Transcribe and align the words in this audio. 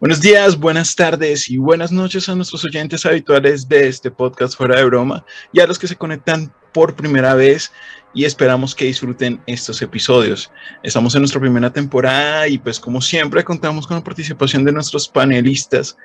Buenos 0.00 0.20
días, 0.20 0.56
buenas 0.56 0.94
tardes 0.94 1.50
y 1.50 1.58
buenas 1.58 1.90
noches 1.90 2.28
a 2.28 2.36
nuestros 2.36 2.64
oyentes 2.64 3.04
habituales 3.04 3.68
de 3.68 3.88
este 3.88 4.12
podcast 4.12 4.56
Fuera 4.56 4.76
de 4.76 4.84
Broma 4.84 5.24
y 5.50 5.58
a 5.58 5.66
los 5.66 5.76
que 5.76 5.88
se 5.88 5.96
conectan 5.96 6.52
por 6.72 6.94
primera 6.94 7.34
vez 7.34 7.72
y 8.14 8.24
esperamos 8.24 8.76
que 8.76 8.84
disfruten 8.84 9.40
estos 9.48 9.82
episodios. 9.82 10.52
Estamos 10.84 11.16
en 11.16 11.22
nuestra 11.22 11.40
primera 11.40 11.72
temporada 11.72 12.46
y 12.46 12.58
pues 12.58 12.78
como 12.78 13.00
siempre 13.00 13.42
contamos 13.42 13.88
con 13.88 13.96
la 13.96 14.04
participación 14.04 14.64
de 14.64 14.70
nuestros 14.70 15.08
panelistas 15.08 15.96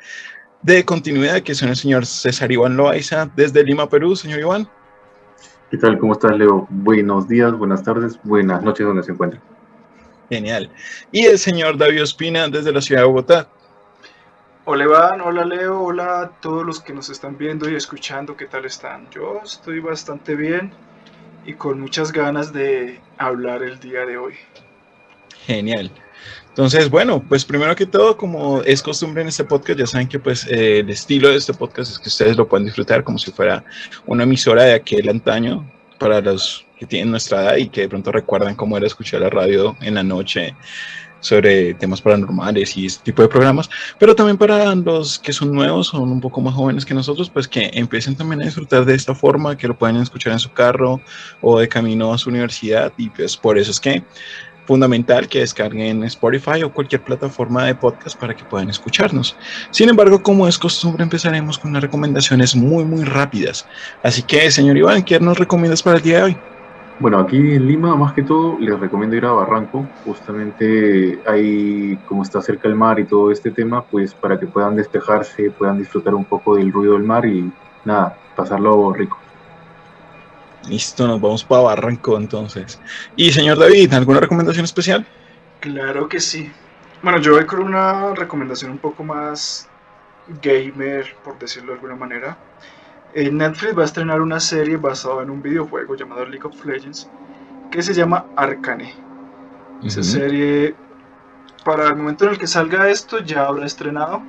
de 0.63 0.83
continuidad 0.83 1.41
que 1.41 1.53
son 1.53 1.69
el 1.69 1.75
señor 1.75 2.07
César 2.07 2.51
Iván 2.51 2.75
Loaiza 2.75 3.29
desde 3.35 3.63
Lima, 3.63 3.87
Perú. 3.87 4.15
Señor 4.15 4.39
Iván. 4.39 4.67
¿Qué 5.69 5.77
tal? 5.77 5.99
¿Cómo 5.99 6.13
estás, 6.13 6.35
Leo? 6.35 6.65
Buenos 6.71 7.27
días, 7.27 7.55
buenas 7.55 7.83
tardes, 7.83 8.19
buenas 8.23 8.63
noches 8.63 8.87
donde 8.87 9.03
se 9.03 9.11
encuentra. 9.11 9.39
Genial. 10.31 10.71
Y 11.11 11.25
el 11.25 11.37
señor 11.37 11.77
David 11.77 12.01
Ospina 12.01 12.47
desde 12.47 12.71
la 12.71 12.81
ciudad 12.81 13.01
de 13.01 13.07
Bogotá. 13.07 13.49
Hola 14.65 14.85
Iván, 14.85 15.19
hola 15.19 15.43
Leo, 15.43 15.81
hola 15.81 16.21
a 16.21 16.29
todos 16.39 16.65
los 16.65 16.79
que 16.79 16.93
nos 16.93 17.09
están 17.09 17.37
viendo 17.37 17.69
y 17.69 17.75
escuchando, 17.75 18.37
¿qué 18.37 18.45
tal 18.45 18.63
están? 18.63 19.09
Yo 19.11 19.41
estoy 19.43 19.81
bastante 19.81 20.37
bien 20.37 20.71
y 21.45 21.51
con 21.55 21.81
muchas 21.81 22.13
ganas 22.13 22.53
de 22.53 23.01
hablar 23.17 23.61
el 23.61 23.77
día 23.81 24.05
de 24.05 24.15
hoy. 24.17 24.35
Genial. 25.45 25.91
Entonces, 26.47 26.89
bueno, 26.89 27.21
pues 27.27 27.43
primero 27.43 27.75
que 27.75 27.85
todo, 27.85 28.15
como 28.15 28.61
es 28.61 28.81
costumbre 28.81 29.21
en 29.21 29.27
este 29.27 29.43
podcast, 29.43 29.79
ya 29.79 29.85
saben 29.85 30.07
que 30.07 30.19
pues 30.19 30.47
eh, 30.47 30.79
el 30.79 30.89
estilo 30.89 31.27
de 31.27 31.35
este 31.35 31.53
podcast 31.53 31.91
es 31.91 31.99
que 31.99 32.07
ustedes 32.07 32.37
lo 32.37 32.47
pueden 32.47 32.65
disfrutar 32.65 33.03
como 33.03 33.17
si 33.17 33.31
fuera 33.31 33.65
una 34.05 34.23
emisora 34.23 34.63
de 34.63 34.75
aquel 34.75 35.09
antaño 35.09 35.69
para 35.99 36.21
los 36.21 36.65
que 36.79 36.85
tienen 36.85 37.11
nuestra 37.11 37.41
edad 37.41 37.57
y 37.57 37.67
que 37.67 37.81
de 37.81 37.89
pronto 37.89 38.13
recuerdan 38.13 38.55
cómo 38.55 38.77
era 38.77 38.87
escuchar 38.87 39.19
la 39.19 39.29
radio 39.29 39.75
en 39.81 39.95
la 39.95 40.03
noche 40.03 40.55
sobre 41.23 41.73
temas 41.73 42.01
paranormales 42.01 42.75
y 42.77 42.85
este 42.85 43.03
tipo 43.03 43.21
de 43.21 43.29
programas, 43.29 43.69
pero 43.97 44.13
también 44.13 44.37
para 44.37 44.75
los 44.75 45.17
que 45.17 45.33
son 45.33 45.51
nuevos, 45.51 45.87
son 45.87 46.11
un 46.11 46.21
poco 46.21 46.41
más 46.41 46.53
jóvenes 46.53 46.85
que 46.85 46.93
nosotros, 46.93 47.29
pues 47.29 47.47
que 47.47 47.71
empiecen 47.73 48.15
también 48.15 48.41
a 48.41 48.45
disfrutar 48.45 48.85
de 48.85 48.93
esta 48.93 49.15
forma, 49.15 49.57
que 49.57 49.67
lo 49.67 49.77
pueden 49.77 49.95
escuchar 49.97 50.33
en 50.33 50.39
su 50.39 50.51
carro 50.51 51.01
o 51.41 51.59
de 51.59 51.67
camino 51.67 52.13
a 52.13 52.17
su 52.17 52.29
universidad 52.29 52.91
y 52.97 53.09
pues 53.09 53.37
por 53.37 53.57
eso 53.57 53.71
es 53.71 53.79
que 53.79 54.03
fundamental 54.65 55.27
que 55.27 55.39
descarguen 55.39 56.03
Spotify 56.03 56.63
o 56.63 56.73
cualquier 56.73 57.03
plataforma 57.03 57.65
de 57.65 57.75
podcast 57.75 58.17
para 58.17 58.35
que 58.35 58.45
puedan 58.45 58.69
escucharnos. 58.69 59.35
Sin 59.71 59.89
embargo, 59.89 60.21
como 60.21 60.47
es 60.47 60.57
costumbre, 60.57 61.03
empezaremos 61.03 61.57
con 61.57 61.71
unas 61.71 61.83
recomendaciones 61.83 62.55
muy, 62.55 62.85
muy 62.85 63.03
rápidas. 63.03 63.65
Así 64.03 64.23
que, 64.23 64.49
señor 64.51 64.77
Iván, 64.77 65.03
¿qué 65.03 65.19
nos 65.19 65.37
recomiendas 65.37 65.83
para 65.83 65.97
el 65.97 66.03
día 66.03 66.17
de 66.17 66.23
hoy? 66.23 66.52
Bueno, 66.99 67.19
aquí 67.19 67.37
en 67.37 67.67
Lima, 67.67 67.95
más 67.95 68.13
que 68.13 68.23
todo, 68.23 68.57
les 68.59 68.79
recomiendo 68.79 69.15
ir 69.15 69.25
a 69.25 69.31
Barranco. 69.31 69.85
Justamente 70.05 71.19
ahí, 71.25 71.97
como 72.07 72.23
está 72.23 72.41
cerca 72.41 72.67
el 72.67 72.75
mar 72.75 72.99
y 72.99 73.05
todo 73.05 73.31
este 73.31 73.51
tema, 73.51 73.83
pues 73.83 74.13
para 74.13 74.39
que 74.39 74.47
puedan 74.47 74.75
despejarse, 74.75 75.51
puedan 75.51 75.79
disfrutar 75.79 76.13
un 76.13 76.25
poco 76.25 76.55
del 76.55 76.71
ruido 76.71 76.93
del 76.93 77.03
mar 77.03 77.25
y 77.25 77.51
nada, 77.83 78.17
pasarlo 78.35 78.93
rico. 78.93 79.17
Listo, 80.69 81.07
nos 81.07 81.19
vamos 81.19 81.43
para 81.43 81.61
Barranco 81.63 82.15
entonces. 82.15 82.79
Y 83.15 83.31
señor 83.31 83.57
David, 83.59 83.93
¿alguna 83.93 84.21
recomendación 84.21 84.63
especial? 84.63 85.05
Claro 85.59 86.07
que 86.07 86.19
sí. 86.19 86.49
Bueno, 87.01 87.19
yo 87.19 87.33
voy 87.33 87.45
con 87.45 87.59
una 87.59 88.13
recomendación 88.13 88.71
un 88.71 88.77
poco 88.77 89.03
más 89.03 89.67
gamer, 90.41 91.15
por 91.23 91.37
decirlo 91.37 91.69
de 91.69 91.75
alguna 91.75 91.95
manera. 91.95 92.37
Netflix 93.15 93.77
va 93.77 93.83
a 93.83 93.85
estrenar 93.85 94.21
una 94.21 94.39
serie 94.39 94.77
basada 94.77 95.23
en 95.23 95.29
un 95.29 95.41
videojuego 95.41 95.95
llamado 95.95 96.25
League 96.25 96.45
of 96.45 96.65
Legends 96.65 97.09
que 97.71 97.81
se 97.81 97.93
llama 97.93 98.25
Arcane. 98.35 98.93
Esa 99.83 100.01
serie, 100.01 100.75
para 101.65 101.89
el 101.89 101.95
momento 101.95 102.25
en 102.25 102.31
el 102.31 102.37
que 102.37 102.47
salga 102.47 102.89
esto, 102.89 103.19
ya 103.19 103.47
habrá 103.47 103.65
estrenado. 103.65 104.21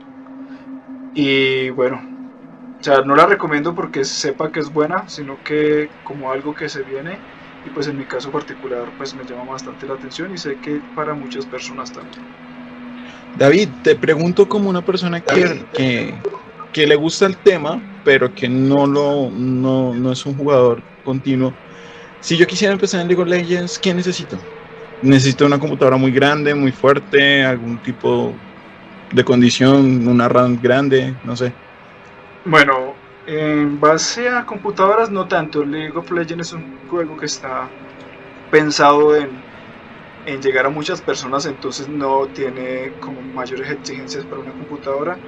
Y 1.14 1.70
bueno, 1.70 2.02
o 2.80 2.82
sea, 2.82 3.02
no 3.02 3.14
la 3.14 3.26
recomiendo 3.26 3.74
porque 3.74 4.04
sepa 4.04 4.50
que 4.50 4.60
es 4.60 4.72
buena, 4.72 5.08
sino 5.08 5.36
que 5.44 5.88
como 6.02 6.32
algo 6.32 6.54
que 6.54 6.68
se 6.68 6.82
viene. 6.82 7.18
Y 7.66 7.70
pues 7.70 7.86
en 7.86 7.96
mi 7.96 8.04
caso 8.04 8.30
particular, 8.30 8.88
pues 8.98 9.14
me 9.14 9.24
llama 9.24 9.44
bastante 9.44 9.86
la 9.86 9.94
atención 9.94 10.34
y 10.34 10.38
sé 10.38 10.56
que 10.56 10.80
para 10.94 11.14
muchas 11.14 11.46
personas 11.46 11.92
también. 11.92 12.22
David, 13.38 13.68
te 13.82 13.94
pregunto 13.94 14.48
como 14.48 14.68
una 14.68 14.82
persona 14.82 15.20
que, 15.20 15.64
que, 15.72 16.14
que 16.72 16.86
le 16.86 16.96
gusta 16.96 17.26
el 17.26 17.36
tema, 17.36 17.80
pero 18.04 18.34
que 18.34 18.48
no, 18.48 18.86
lo, 18.86 19.30
no, 19.30 19.94
no 19.94 20.12
es 20.12 20.24
un 20.26 20.36
jugador 20.36 20.82
continuo. 21.04 21.52
Si 22.20 22.36
yo 22.36 22.46
quisiera 22.46 22.72
empezar 22.72 23.00
en 23.00 23.08
League 23.08 23.22
of 23.22 23.28
Legends, 23.28 23.78
¿qué 23.78 23.92
necesito? 23.92 24.38
Necesito 25.02 25.46
una 25.46 25.58
computadora 25.58 25.96
muy 25.96 26.12
grande, 26.12 26.54
muy 26.54 26.72
fuerte, 26.72 27.44
algún 27.44 27.78
tipo 27.78 28.32
de 29.12 29.24
condición, 29.24 30.06
una 30.08 30.28
RAM 30.28 30.58
grande, 30.60 31.14
no 31.24 31.36
sé. 31.36 31.52
Bueno, 32.44 32.94
en 33.26 33.80
base 33.80 34.28
a 34.28 34.44
computadoras 34.44 35.10
no 35.10 35.26
tanto. 35.26 35.64
League 35.64 35.96
of 35.96 36.10
Legends 36.10 36.48
es 36.48 36.52
un 36.52 36.78
juego 36.88 37.16
que 37.16 37.26
está 37.26 37.68
pensado 38.50 39.16
en, 39.16 39.30
en 40.26 40.40
llegar 40.40 40.66
a 40.66 40.70
muchas 40.70 41.00
personas, 41.00 41.46
entonces 41.46 41.88
no 41.88 42.26
tiene 42.28 42.92
como 43.00 43.20
mayores 43.20 43.70
exigencias 43.70 44.24
para 44.24 44.40
una 44.42 44.52
computadora 44.52 45.18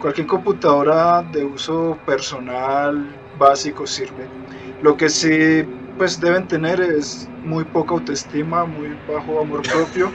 cualquier 0.00 0.26
computadora 0.26 1.22
de 1.32 1.44
uso 1.44 1.98
personal 2.06 3.06
básico 3.38 3.86
sirve. 3.86 4.26
Lo 4.82 4.96
que 4.96 5.08
sí 5.08 5.64
pues 5.98 6.20
deben 6.20 6.46
tener 6.46 6.80
es 6.80 7.28
muy 7.44 7.64
poca 7.64 7.94
autoestima, 7.94 8.66
muy 8.66 8.94
bajo 9.08 9.40
amor 9.40 9.62
propio 9.62 10.10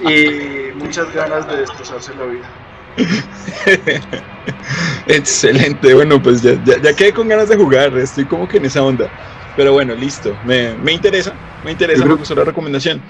y 0.10 0.74
muchas 0.76 1.12
ganas 1.14 1.48
de 1.48 1.58
destrozarse 1.58 2.12
la 2.14 2.26
vida. 2.26 2.48
Excelente, 5.06 5.94
bueno 5.94 6.22
pues 6.22 6.42
ya, 6.42 6.62
ya, 6.64 6.94
quedé 6.94 7.12
con 7.12 7.28
ganas 7.28 7.48
de 7.48 7.56
jugar, 7.56 7.96
estoy 7.96 8.24
como 8.24 8.46
que 8.46 8.58
en 8.58 8.66
esa 8.66 8.82
onda. 8.82 9.08
Pero 9.56 9.72
bueno, 9.72 9.94
listo, 9.94 10.36
me, 10.44 10.74
me 10.74 10.92
interesa, 10.92 11.32
me 11.64 11.72
interesa, 11.72 12.04
me 12.04 12.14
gustó 12.14 12.34
la 12.34 12.44
recomendación. 12.44 13.00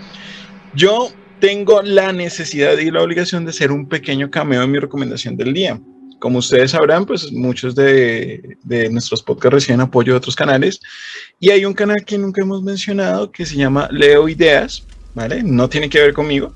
Yo 0.75 1.09
tengo 1.45 1.83
la 1.83 2.11
necesidad 2.11 2.79
y 2.79 2.91
la 2.91 3.03
obligación 3.03 3.45
de 3.45 3.51
hacer 3.51 3.71
un 3.71 3.87
pequeño 3.87 4.31
cameo 4.31 4.63
en 4.63 4.71
mi 4.71 4.79
recomendación 4.79 5.37
del 5.37 5.53
día. 5.53 5.79
Como 6.19 6.39
ustedes 6.39 6.71
sabrán, 6.71 7.05
pues 7.05 7.31
muchos 7.33 7.75
de, 7.75 8.57
de, 8.63 8.89
nuestros 8.89 9.23
podcasts 9.23 9.53
reciben 9.53 9.83
apoyo 9.83 10.15
de 10.15 10.17
otros 10.17 10.37
canales 10.37 10.81
y 11.39 11.51
hay 11.51 11.67
un 11.67 11.75
canal 11.75 12.03
que 12.07 12.17
nunca 12.17 12.41
hemos 12.41 12.63
mencionado 12.63 13.31
que 13.31 13.45
se 13.45 13.57
llama 13.57 13.91
Leo 13.91 14.27
Ideas, 14.27 14.87
¿vale? 15.15 15.43
No 15.43 15.69
tiene 15.69 15.91
que 15.91 16.01
ver 16.01 16.15
conmigo, 16.15 16.55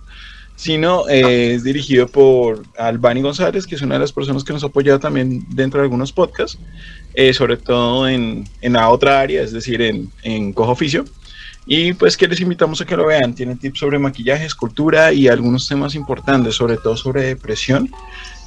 sino 0.56 1.06
eh, 1.06 1.52
es 1.52 1.64
dirigido 1.64 2.08
por 2.08 2.62
Albani 2.78 3.20
González, 3.20 3.66
que 3.66 3.74
es 3.74 3.82
una 3.82 3.96
de 3.96 4.00
las 4.00 4.12
personas 4.12 4.42
que 4.42 4.54
nos 4.54 4.64
ha 4.64 4.68
apoyado 4.68 4.98
también 4.98 5.44
dentro 5.50 5.80
de 5.80 5.84
algunos 5.84 6.12
podcasts, 6.12 6.58
eh, 7.12 7.34
sobre 7.34 7.58
todo 7.58 8.08
en, 8.08 8.48
en, 8.62 8.72
la 8.72 8.88
otra 8.88 9.20
área, 9.20 9.42
es 9.42 9.52
decir, 9.52 9.82
en, 9.82 10.10
en 10.22 10.54
Cojo 10.54 10.72
Oficio. 10.72 11.04
Y 11.70 11.92
pues 11.92 12.16
que 12.16 12.26
les 12.26 12.40
invitamos 12.40 12.80
a 12.80 12.86
que 12.86 12.96
lo 12.96 13.06
vean. 13.06 13.34
Tiene 13.34 13.54
tips 13.54 13.80
sobre 13.80 13.98
maquillaje, 13.98 14.46
escultura 14.46 15.12
y 15.12 15.28
algunos 15.28 15.68
temas 15.68 15.94
importantes, 15.94 16.54
sobre 16.54 16.78
todo 16.78 16.96
sobre 16.96 17.24
depresión 17.24 17.90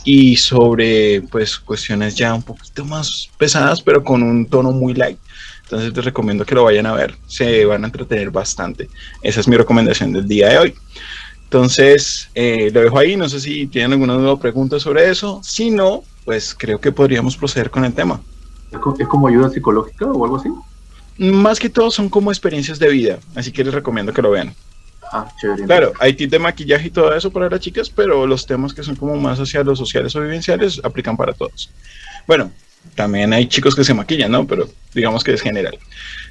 y 0.04 0.36
sobre 0.38 1.22
pues 1.32 1.60
cuestiones 1.60 2.16
ya 2.16 2.34
un 2.34 2.42
poquito 2.42 2.84
más 2.84 3.30
pesadas, 3.38 3.80
pero 3.84 4.04
con 4.04 4.24
un 4.24 4.48
tono 4.48 4.72
muy 4.72 4.96
light. 4.96 5.20
Entonces 5.64 5.96
les 5.96 6.04
recomiendo 6.04 6.46
que 6.46 6.56
lo 6.56 6.64
vayan 6.64 6.88
a 6.88 6.94
ver. 6.94 7.16
Se 7.28 7.64
van 7.66 7.84
a 7.84 7.88
entretener 7.88 8.32
bastante. 8.32 8.90
Esa 9.22 9.40
es 9.40 9.48
mi 9.48 9.56
recomendación 9.56 10.12
del 10.14 10.28
día 10.28 10.50
de 10.50 10.58
hoy. 10.58 10.76
Entonces, 11.44 12.28
eh, 12.34 12.72
lo 12.74 12.82
dejo 12.82 12.98
ahí. 12.98 13.16
No 13.16 13.30
sé 13.30 13.40
si 13.40 13.68
tienen 13.68 13.92
alguna 13.92 14.16
nueva 14.16 14.40
pregunta 14.40 14.80
sobre 14.80 15.10
eso. 15.10 15.42
Si 15.44 15.70
no, 15.70 16.04
pues 16.26 16.56
creo 16.58 16.82
que 16.82 16.92
podríamos 16.92 17.38
proceder 17.38 17.70
con 17.70 17.86
el 17.86 17.94
tema. 17.94 18.20
¿Es 18.72 19.08
como 19.08 19.28
ayuda 19.28 19.50
psicológica 19.50 20.08
o 20.08 20.26
algo 20.26 20.38
así? 20.38 20.50
Más 21.22 21.60
que 21.60 21.70
todo 21.70 21.92
son 21.92 22.10
como 22.10 22.32
experiencias 22.32 22.80
de 22.80 22.90
vida, 22.90 23.20
así 23.36 23.52
que 23.52 23.64
les 23.64 23.74
recomiendo 23.74 24.12
que 24.12 24.22
lo 24.22 24.32
vean. 24.32 24.56
Ah, 25.12 25.32
chévere. 25.40 25.66
Claro, 25.66 25.94
hay 26.00 26.14
tips 26.14 26.32
de 26.32 26.40
maquillaje 26.40 26.88
y 26.88 26.90
todo 26.90 27.14
eso 27.14 27.32
para 27.32 27.50
las 27.50 27.60
chicas, 27.60 27.90
pero 27.90 28.26
los 28.26 28.48
temas 28.48 28.74
que 28.74 28.82
son 28.82 28.96
como 28.96 29.16
más 29.18 29.40
hacia 29.40 29.64
los 29.64 29.78
sociales 29.78 30.16
o 30.16 30.22
vivenciales 30.22 30.82
aplican 30.84 31.16
para 31.16 31.34
todos. 31.34 31.70
Bueno, 32.26 32.52
también 32.96 33.34
hay 33.34 33.48
chicos 33.48 33.76
que 33.76 33.84
se 33.84 33.94
maquillan, 33.94 34.32
¿no? 34.32 34.48
Pero 34.48 34.68
digamos 34.96 35.24
que 35.24 35.34
es 35.34 35.42
general. 35.42 35.78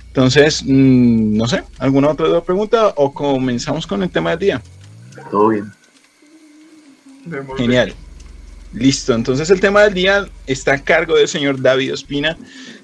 Entonces, 0.08 0.64
mm, 0.64 1.36
no 1.36 1.46
sé, 1.46 1.62
¿alguna 1.78 2.08
otra 2.08 2.40
pregunta 2.40 2.92
o 2.96 3.14
comenzamos 3.14 3.86
con 3.86 4.02
el 4.02 4.10
tema 4.10 4.30
del 4.30 4.38
día? 4.40 4.62
Todo 5.30 5.48
bien. 5.50 5.72
Genial. 7.56 7.94
Listo, 8.72 9.14
entonces 9.14 9.50
el 9.50 9.60
tema 9.60 9.82
del 9.82 9.94
día 9.94 10.28
está 10.46 10.74
a 10.74 10.78
cargo 10.78 11.16
del 11.16 11.28
señor 11.28 11.60
David 11.60 11.92
Ospina. 11.92 12.36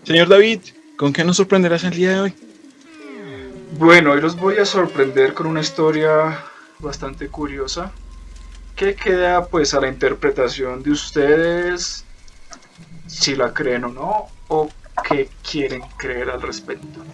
Señor 0.05 0.29
David, 0.29 0.61
¿Con 0.97 1.13
qué 1.13 1.25
nos 1.25 1.37
sorprenderás 1.37 1.85
el 1.85 1.91
día 1.91 2.13
de 2.13 2.21
hoy? 2.21 2.35
Bueno, 3.79 4.13
hoy 4.13 4.23
los 4.23 4.37
voy 4.37 4.57
a 4.57 4.65
sorprender 4.65 5.35
con 5.35 5.47
una 5.47 5.61
historia 5.61 6.43
bastante 6.79 7.29
curiosa 7.29 7.93
que 8.75 8.95
queda 8.95 9.45
pues 9.47 9.75
a 9.75 9.81
la 9.81 9.89
interpretación 9.89 10.83
de 10.83 10.93
ustedes 10.93 12.07
si 13.07 13.37
la 13.37 13.53
creen 13.53 13.85
o 13.85 13.89
no 13.89 14.29
o 14.49 14.71
qué 15.07 15.29
quieren 15.49 15.83
creer 15.99 16.31
al 16.31 16.41
respecto. 16.41 17.05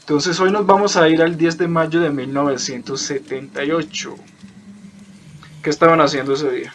Entonces 0.00 0.40
hoy 0.40 0.50
nos 0.50 0.64
vamos 0.64 0.96
a 0.96 1.06
ir 1.08 1.20
al 1.20 1.36
10 1.36 1.58
de 1.58 1.68
mayo 1.68 2.00
de 2.00 2.08
1978. 2.08 4.14
¿Qué 5.62 5.68
estaban 5.68 6.00
haciendo 6.00 6.32
ese 6.32 6.50
día? 6.50 6.72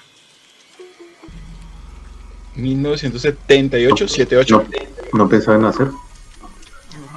1978, 2.56 4.08
78. 4.08 4.66
No, 5.14 5.18
no 5.18 5.30
pensaba 5.30 5.58
en 5.58 5.66
hacer. 5.66 5.90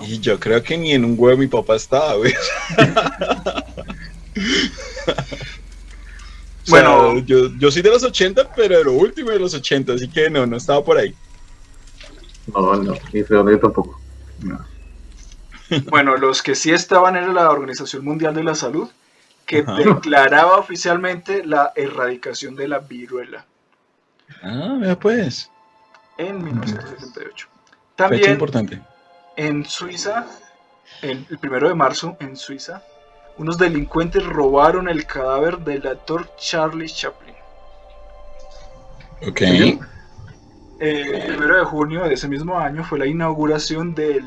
Y 0.02 0.18
yo 0.20 0.38
creo 0.38 0.62
que 0.62 0.78
ni 0.78 0.92
en 0.92 1.04
un 1.04 1.14
huevo 1.18 1.38
mi 1.38 1.46
papá 1.46 1.76
estaba, 1.76 2.14
güey. 2.14 2.34
bueno, 6.68 7.18
yo, 7.20 7.50
yo 7.58 7.70
soy 7.70 7.82
de 7.82 7.90
los 7.90 8.02
80, 8.02 8.52
pero 8.54 8.78
de 8.78 8.84
lo 8.84 8.92
último 8.92 9.30
de 9.30 9.38
los 9.38 9.54
80, 9.54 9.94
así 9.94 10.08
que 10.08 10.30
no, 10.30 10.46
no 10.46 10.56
estaba 10.56 10.84
por 10.84 10.98
ahí. 10.98 11.14
No, 12.54 12.76
no, 12.76 12.94
ni 13.12 13.24
yo 13.24 13.58
tampoco. 13.58 14.00
Bueno, 15.90 16.16
los 16.16 16.42
que 16.42 16.54
sí 16.54 16.70
estaban 16.70 17.14
era 17.14 17.30
la 17.30 17.50
Organización 17.50 18.02
Mundial 18.02 18.34
de 18.34 18.42
la 18.42 18.54
Salud, 18.54 18.88
que 19.44 19.62
declaraba 19.62 20.56
oficialmente 20.56 21.44
la 21.44 21.74
erradicación 21.76 22.56
de 22.56 22.68
la 22.68 22.78
viruela. 22.78 23.44
Ah, 24.42 24.76
vea 24.78 24.98
pues. 24.98 25.50
En 26.16 26.42
1978. 26.42 27.48
También 27.96 28.32
importante. 28.32 28.80
en 29.36 29.64
Suiza, 29.64 30.26
el, 31.02 31.24
primero 31.40 31.68
de 31.68 31.74
marzo, 31.74 32.16
en 32.20 32.36
Suiza, 32.36 32.82
unos 33.38 33.58
delincuentes 33.58 34.24
robaron 34.24 34.88
el 34.88 35.06
cadáver 35.06 35.58
del 35.58 35.86
actor 35.86 36.28
Charlie 36.36 36.88
Chaplin. 36.88 37.34
Ok. 39.26 39.40
el 40.80 41.26
primero 41.26 41.58
de 41.58 41.64
junio 41.64 42.04
de 42.04 42.14
ese 42.14 42.28
mismo 42.28 42.58
año 42.58 42.84
fue 42.84 43.00
la 43.00 43.06
inauguración 43.06 43.94
de 43.94 44.22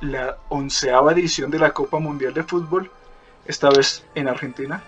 la 0.00 0.36
onceava 0.48 1.12
edición 1.12 1.50
de 1.50 1.60
la 1.60 1.72
Copa 1.72 2.00
Mundial 2.00 2.34
de 2.34 2.42
Fútbol, 2.42 2.90
esta 3.46 3.70
vez 3.70 4.04
en 4.14 4.28
Argentina. 4.28 4.82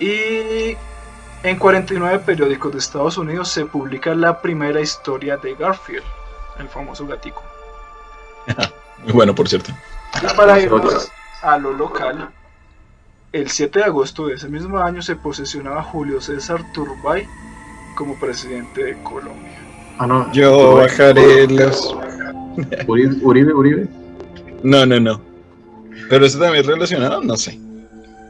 Y 0.00 0.76
en 1.44 1.58
49 1.58 2.20
periódicos 2.20 2.72
de 2.72 2.78
Estados 2.78 3.18
Unidos 3.18 3.50
se 3.50 3.66
publica 3.66 4.14
la 4.14 4.40
primera 4.40 4.80
historia 4.80 5.36
de 5.36 5.54
Garfield, 5.54 6.02
el 6.58 6.68
famoso 6.68 7.06
gatico. 7.06 7.42
Muy 9.04 9.12
bueno, 9.12 9.34
por 9.34 9.46
cierto. 9.46 9.70
Y 10.22 10.34
para 10.34 10.58
irnos 10.58 11.10
a 11.42 11.58
lo 11.58 11.74
local, 11.74 12.30
el 13.32 13.50
7 13.50 13.78
de 13.78 13.84
agosto 13.84 14.26
de 14.26 14.36
ese 14.36 14.48
mismo 14.48 14.78
año 14.78 15.02
se 15.02 15.16
posesionaba 15.16 15.82
Julio 15.82 16.18
César 16.20 16.64
Turbay 16.72 17.28
como 17.94 18.18
presidente 18.18 18.82
de 18.82 19.02
Colombia. 19.02 19.58
Ah, 19.98 20.06
no. 20.06 20.32
Yo 20.32 20.76
bajaré 20.76 21.46
los. 21.46 21.94
Uribe, 22.86 23.52
Uribe, 23.52 23.86
No, 24.62 24.86
no, 24.86 24.98
no. 24.98 25.20
Pero 26.08 26.24
eso 26.24 26.38
también 26.38 26.64
es 26.64 26.66
relacionado, 26.66 27.20
no 27.20 27.36
sé. 27.36 27.60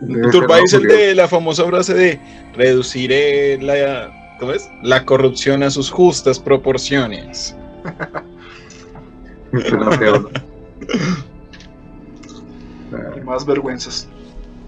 Turbay 0.00 0.64
es 0.64 0.73
el 0.73 0.88
de 0.88 1.14
la 1.14 1.29
famosa 1.29 1.64
frase 1.64 1.94
de 1.94 2.20
reduciré 2.55 3.58
la, 3.61 4.37
¿cómo 4.38 4.52
es? 4.52 4.70
la 4.82 5.05
corrupción 5.05 5.62
a 5.62 5.70
sus 5.70 5.91
justas 5.91 6.38
proporciones. 6.38 7.55
Más 13.25 13.46
vergüenzas. 13.46 14.08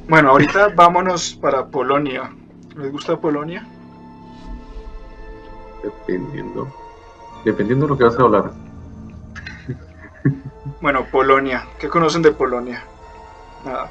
Bueno, 0.08 0.30
ahorita 0.30 0.68
vámonos 0.74 1.34
para 1.34 1.66
Polonia. 1.66 2.32
¿Les 2.76 2.92
gusta 2.92 3.18
Polonia? 3.18 3.66
Dependiendo. 5.82 6.72
Dependiendo 7.44 7.86
de 7.86 7.90
lo 7.90 7.98
que 7.98 8.04
vas 8.04 8.18
a 8.18 8.22
hablar. 8.22 8.52
Bueno, 10.80 11.06
Polonia. 11.10 11.66
¿Qué 11.78 11.88
conocen 11.88 12.22
de 12.22 12.32
Polonia? 12.32 12.82
Nada. 13.64 13.90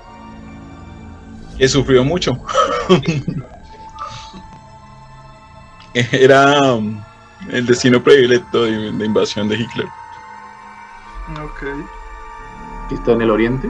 Que 1.57 1.67
sufrió 1.67 2.03
mucho. 2.03 2.37
Era 5.93 6.73
um, 6.73 7.01
el 7.49 7.65
destino 7.65 8.03
predilecto 8.03 8.63
de, 8.63 9.05
invasión 9.05 9.47
de 9.47 9.55
Hitler. 9.55 9.87
Ok. 11.41 11.63
¿Está 12.91 13.13
en 13.13 13.21
el 13.21 13.31
oriente? 13.31 13.69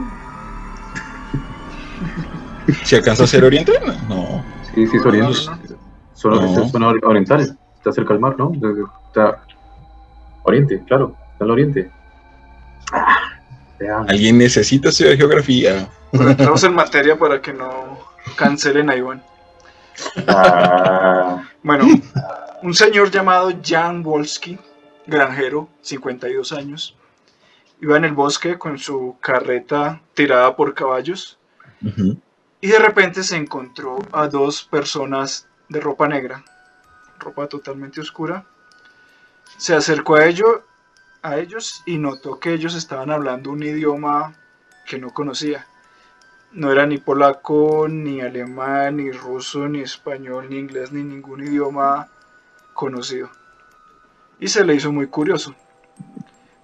¿Si 2.84 2.96
alcanza 2.96 3.24
a 3.24 3.26
ser 3.28 3.44
oriente? 3.44 3.72
No. 4.08 4.44
Sí, 4.74 4.86
sí, 4.88 4.96
es 4.96 5.06
oriente. 5.06 5.38
Son, 6.14 6.82
orientales. 7.04 7.54
Está 7.76 7.92
cerca 7.92 8.12
del 8.14 8.20
mar, 8.20 8.34
¿no? 8.36 8.52
Está 9.06 9.44
oriente, 10.42 10.82
claro. 10.86 11.16
Está 11.32 11.44
en 11.44 11.46
el 11.46 11.50
oriente. 11.50 11.90
Alguien 14.08 14.38
necesita 14.38 14.88
estudiar 14.88 15.16
geografía. 15.16 15.88
Estamos 16.12 16.64
en 16.64 16.74
materia 16.74 17.18
para 17.18 17.40
que 17.40 17.52
no 17.52 17.98
cancelen 18.36 18.90
a 18.90 18.96
Iván. 18.96 19.22
Ah. 20.28 21.42
Bueno, 21.62 21.86
un 22.62 22.74
señor 22.74 23.10
llamado 23.10 23.50
Jan 23.62 24.02
Wolski, 24.02 24.58
granjero, 25.06 25.68
52 25.82 26.52
años, 26.52 26.96
iba 27.80 27.96
en 27.96 28.04
el 28.04 28.12
bosque 28.12 28.58
con 28.58 28.78
su 28.78 29.16
carreta 29.20 30.00
tirada 30.14 30.56
por 30.56 30.74
caballos 30.74 31.38
y 32.60 32.68
de 32.68 32.78
repente 32.78 33.22
se 33.22 33.36
encontró 33.36 33.98
a 34.12 34.28
dos 34.28 34.64
personas 34.64 35.46
de 35.68 35.80
ropa 35.80 36.08
negra, 36.08 36.44
ropa 37.18 37.46
totalmente 37.48 38.00
oscura. 38.00 38.46
Se 39.58 39.74
acercó 39.74 40.16
a 40.16 40.26
ellos 40.26 40.60
a 41.26 41.38
ellos 41.38 41.82
y 41.86 41.98
notó 41.98 42.38
que 42.38 42.52
ellos 42.52 42.74
estaban 42.74 43.10
hablando 43.10 43.50
un 43.50 43.62
idioma 43.62 44.34
que 44.86 44.98
no 44.98 45.12
conocía. 45.12 45.66
No 46.52 46.70
era 46.72 46.86
ni 46.86 46.98
polaco, 46.98 47.86
ni 47.88 48.20
alemán, 48.20 48.96
ni 48.98 49.10
ruso, 49.10 49.68
ni 49.68 49.80
español, 49.80 50.48
ni 50.48 50.58
inglés, 50.58 50.92
ni 50.92 51.02
ningún 51.02 51.42
idioma 51.44 52.08
conocido. 52.72 53.30
Y 54.38 54.48
se 54.48 54.64
le 54.64 54.74
hizo 54.74 54.92
muy 54.92 55.08
curioso. 55.08 55.54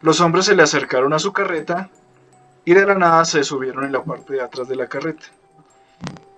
Los 0.00 0.20
hombres 0.20 0.46
se 0.46 0.54
le 0.54 0.62
acercaron 0.62 1.12
a 1.12 1.18
su 1.18 1.32
carreta 1.32 1.90
y 2.64 2.74
de 2.74 2.86
la 2.86 2.94
nada 2.94 3.24
se 3.24 3.44
subieron 3.44 3.84
en 3.84 3.92
la 3.92 4.04
parte 4.04 4.34
de 4.34 4.42
atrás 4.42 4.68
de 4.68 4.76
la 4.76 4.86
carreta. 4.86 5.26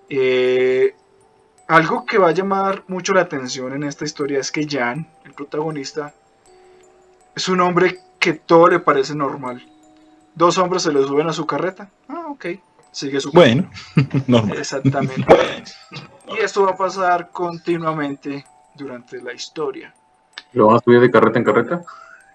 Eh, 0.09 0.95
algo 1.67 2.05
que 2.05 2.17
va 2.17 2.29
a 2.29 2.31
llamar 2.31 2.83
mucho 2.87 3.13
la 3.13 3.21
atención 3.21 3.73
en 3.73 3.83
esta 3.83 4.05
historia 4.05 4.39
es 4.39 4.51
que 4.51 4.67
Jan, 4.67 5.07
el 5.23 5.33
protagonista, 5.33 6.13
es 7.35 7.49
un 7.49 7.59
hombre 7.61 7.99
que 8.25 8.33
todo 8.33 8.69
le 8.69 8.79
parece 8.79 9.13
normal. 9.13 9.63
Dos 10.33 10.57
hombres 10.57 10.81
se 10.81 10.91
le 10.91 11.03
suben 11.03 11.27
a 11.27 11.33
su 11.33 11.45
carreta. 11.45 11.91
Ah, 12.07 12.25
ok. 12.29 12.47
Sigue 12.91 13.21
su 13.21 13.31
Bueno, 13.31 13.69
normal. 14.27 14.57
Exactamente. 14.57 15.25
Y 16.27 16.39
esto 16.39 16.63
va 16.63 16.71
a 16.71 16.75
pasar 16.75 17.29
continuamente 17.29 18.43
durante 18.73 19.21
la 19.21 19.31
historia. 19.31 19.93
¿Lo 20.53 20.65
van 20.65 20.77
a 20.77 20.79
subir 20.79 20.99
de 20.99 21.11
carreta 21.11 21.37
en 21.37 21.45
carreta? 21.45 21.83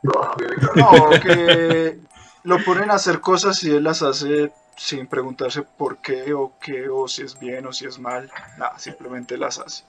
No, 0.04 1.10
que 1.20 1.98
lo 2.44 2.64
ponen 2.64 2.92
a 2.92 2.94
hacer 2.94 3.20
cosas 3.20 3.60
y 3.64 3.72
él 3.72 3.82
las 3.82 4.02
hace 4.02 4.52
sin 4.76 5.08
preguntarse 5.08 5.62
por 5.62 5.98
qué 5.98 6.32
o 6.32 6.52
qué 6.60 6.88
o 6.88 7.08
si 7.08 7.22
es 7.22 7.36
bien 7.40 7.66
o 7.66 7.72
si 7.72 7.86
es 7.86 7.98
mal. 7.98 8.30
Nada, 8.58 8.78
simplemente 8.78 9.36
las 9.36 9.58
hace. 9.58 9.82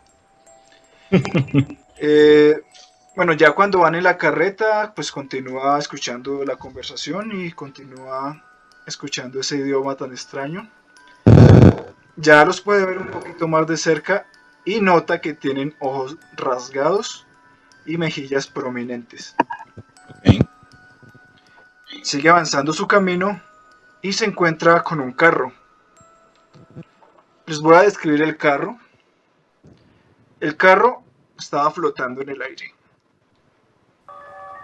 eh, 1.97 2.59
bueno, 3.15 3.33
ya 3.33 3.51
cuando 3.51 3.79
van 3.79 3.95
en 3.95 4.03
la 4.03 4.17
carreta, 4.17 4.93
pues 4.95 5.11
continúa 5.11 5.77
escuchando 5.77 6.45
la 6.45 6.55
conversación 6.55 7.31
y 7.33 7.51
continúa 7.51 8.41
escuchando 8.87 9.39
ese 9.39 9.57
idioma 9.57 9.95
tan 9.95 10.11
extraño. 10.11 10.69
Ya 12.15 12.45
los 12.45 12.61
puede 12.61 12.85
ver 12.85 12.97
un 12.97 13.07
poquito 13.07 13.47
más 13.47 13.67
de 13.67 13.77
cerca 13.77 14.25
y 14.63 14.79
nota 14.79 15.19
que 15.19 15.33
tienen 15.33 15.75
ojos 15.79 16.17
rasgados 16.35 17.25
y 17.85 17.97
mejillas 17.97 18.47
prominentes. 18.47 19.35
Sigue 22.03 22.29
avanzando 22.29 22.73
su 22.73 22.87
camino 22.87 23.41
y 24.01 24.13
se 24.13 24.25
encuentra 24.25 24.83
con 24.83 24.99
un 24.99 25.11
carro. 25.11 25.51
Les 27.45 27.59
voy 27.59 27.75
a 27.75 27.81
describir 27.81 28.21
el 28.21 28.37
carro. 28.37 28.79
El 30.39 30.55
carro 30.55 31.03
estaba 31.37 31.69
flotando 31.71 32.21
en 32.21 32.29
el 32.29 32.41
aire. 32.41 32.73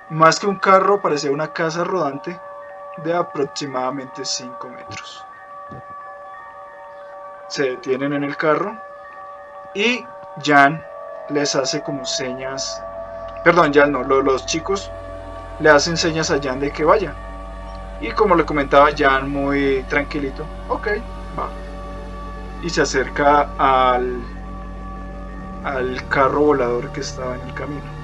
Más 0.10 0.40
que 0.40 0.48
un 0.48 0.56
carro, 0.56 1.02
parecía 1.02 1.32
una 1.32 1.52
casa 1.52 1.84
rodante 1.84 2.40
de 3.04 3.14
aproximadamente 3.14 4.24
5 4.24 4.70
metros. 4.70 5.26
Se 7.50 7.72
detienen 7.72 8.14
en 8.14 8.24
el 8.24 8.38
carro 8.38 8.78
y 9.74 10.06
Jan 10.42 10.82
les 11.30 11.56
hace 11.56 11.84
como 11.84 12.06
señas. 12.06 12.82
Perdón, 13.44 13.74
Jan 13.74 13.92
no, 13.92 14.04
los, 14.04 14.46
chicos 14.46 14.90
le 15.60 15.70
hacen 15.70 15.98
señas 15.98 16.32
a 16.32 16.42
Jan 16.42 16.62
de 16.62 16.72
que 16.72 16.86
vaya. 16.86 17.14
Y 18.00 18.10
como 18.12 18.34
le 18.36 18.46
comentaba 18.46 18.92
Jan 18.98 19.30
muy 19.30 19.84
tranquilito, 19.90 20.46
ok, 20.70 20.88
va. 21.38 21.50
Y 22.64 22.70
se 22.70 22.82
acerca 22.82 23.50
al, 23.58 24.22
al 25.66 26.08
carro 26.08 26.42
volador 26.42 26.94
que 26.94 27.02
estaba 27.02 27.36
en 27.36 27.42
el 27.42 27.54
camino. 27.54 27.97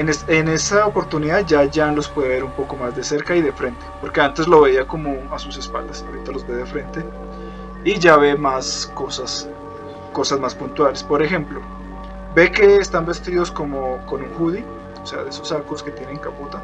En, 0.00 0.48
esa 0.48 0.86
oportunidad 0.86 1.44
ya 1.46 1.68
Jan 1.70 1.94
los 1.94 2.08
puede 2.08 2.28
ver 2.28 2.44
un 2.44 2.52
poco 2.52 2.76
más 2.76 2.96
de 2.96 3.04
cerca 3.04 3.36
y 3.36 3.42
de 3.42 3.52
frente, 3.52 3.84
porque 4.00 4.20
antes 4.20 4.48
lo 4.48 4.62
veía 4.62 4.86
como 4.86 5.16
a 5.30 5.38
sus 5.38 5.58
espaldas, 5.58 6.04
ahorita 6.06 6.32
los 6.32 6.46
ve 6.46 6.54
de 6.54 6.66
frente 6.66 7.04
y 7.84 7.98
ya 7.98 8.16
ve 8.16 8.34
más 8.34 8.90
cosas, 8.94 9.48
cosas 10.12 10.40
más 10.40 10.54
puntuales. 10.54 11.02
Por 11.02 11.22
ejemplo, 11.22 11.60
Ve 12.34 12.52
que 12.52 12.76
están 12.76 13.06
vestidos 13.06 13.50
como 13.50 13.98
con 14.06 14.22
un 14.22 14.30
hoodie, 14.38 14.64
o 15.02 15.06
sea, 15.06 15.24
de 15.24 15.30
esos 15.30 15.48
sacos 15.48 15.82
que 15.82 15.90
tienen 15.90 16.16
capota. 16.18 16.62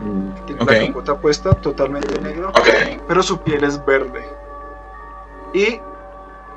Mm. 0.00 0.46
Tiene 0.46 0.64
la 0.64 0.86
capota 0.86 1.16
puesta, 1.16 1.52
totalmente 1.54 2.20
negro, 2.20 2.52
pero 3.08 3.22
su 3.22 3.38
piel 3.40 3.64
es 3.64 3.84
verde. 3.84 4.24
Y 5.52 5.80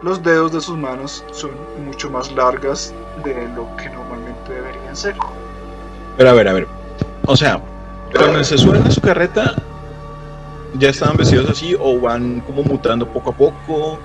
los 0.03 0.21
dedos 0.21 0.51
de 0.51 0.61
sus 0.61 0.77
manos 0.77 1.25
son 1.31 1.51
mucho 1.83 2.11
más 2.11 2.31
largas 2.31 2.93
de 3.23 3.47
lo 3.49 3.75
que 3.75 3.89
normalmente 3.89 4.53
deberían 4.53 4.95
ser. 4.95 5.15
Pero 6.17 6.29
a 6.29 6.33
ver, 6.33 6.47
a 6.47 6.53
ver. 6.53 6.67
O 7.25 7.37
sea, 7.37 7.61
cuando 8.15 8.43
se 8.43 8.57
suben 8.57 8.83
a 8.83 8.91
su 8.91 9.01
carreta, 9.01 9.55
¿ya 10.79 10.89
estaban 10.89 11.17
vestidos 11.17 11.49
así 11.49 11.75
o 11.79 11.99
van 11.99 12.41
como 12.41 12.63
mutando 12.63 13.07
poco 13.07 13.29
a 13.29 13.33
poco? 13.33 13.99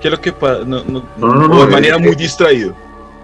¿Qué 0.00 0.08
es 0.08 0.12
lo 0.12 0.20
que 0.20 0.32
pasa? 0.32 0.64
No, 0.66 0.82
no, 0.84 1.02
no, 1.16 1.64
de 1.64 1.70
manera 1.70 1.98
muy 1.98 2.16
distraído. 2.16 2.74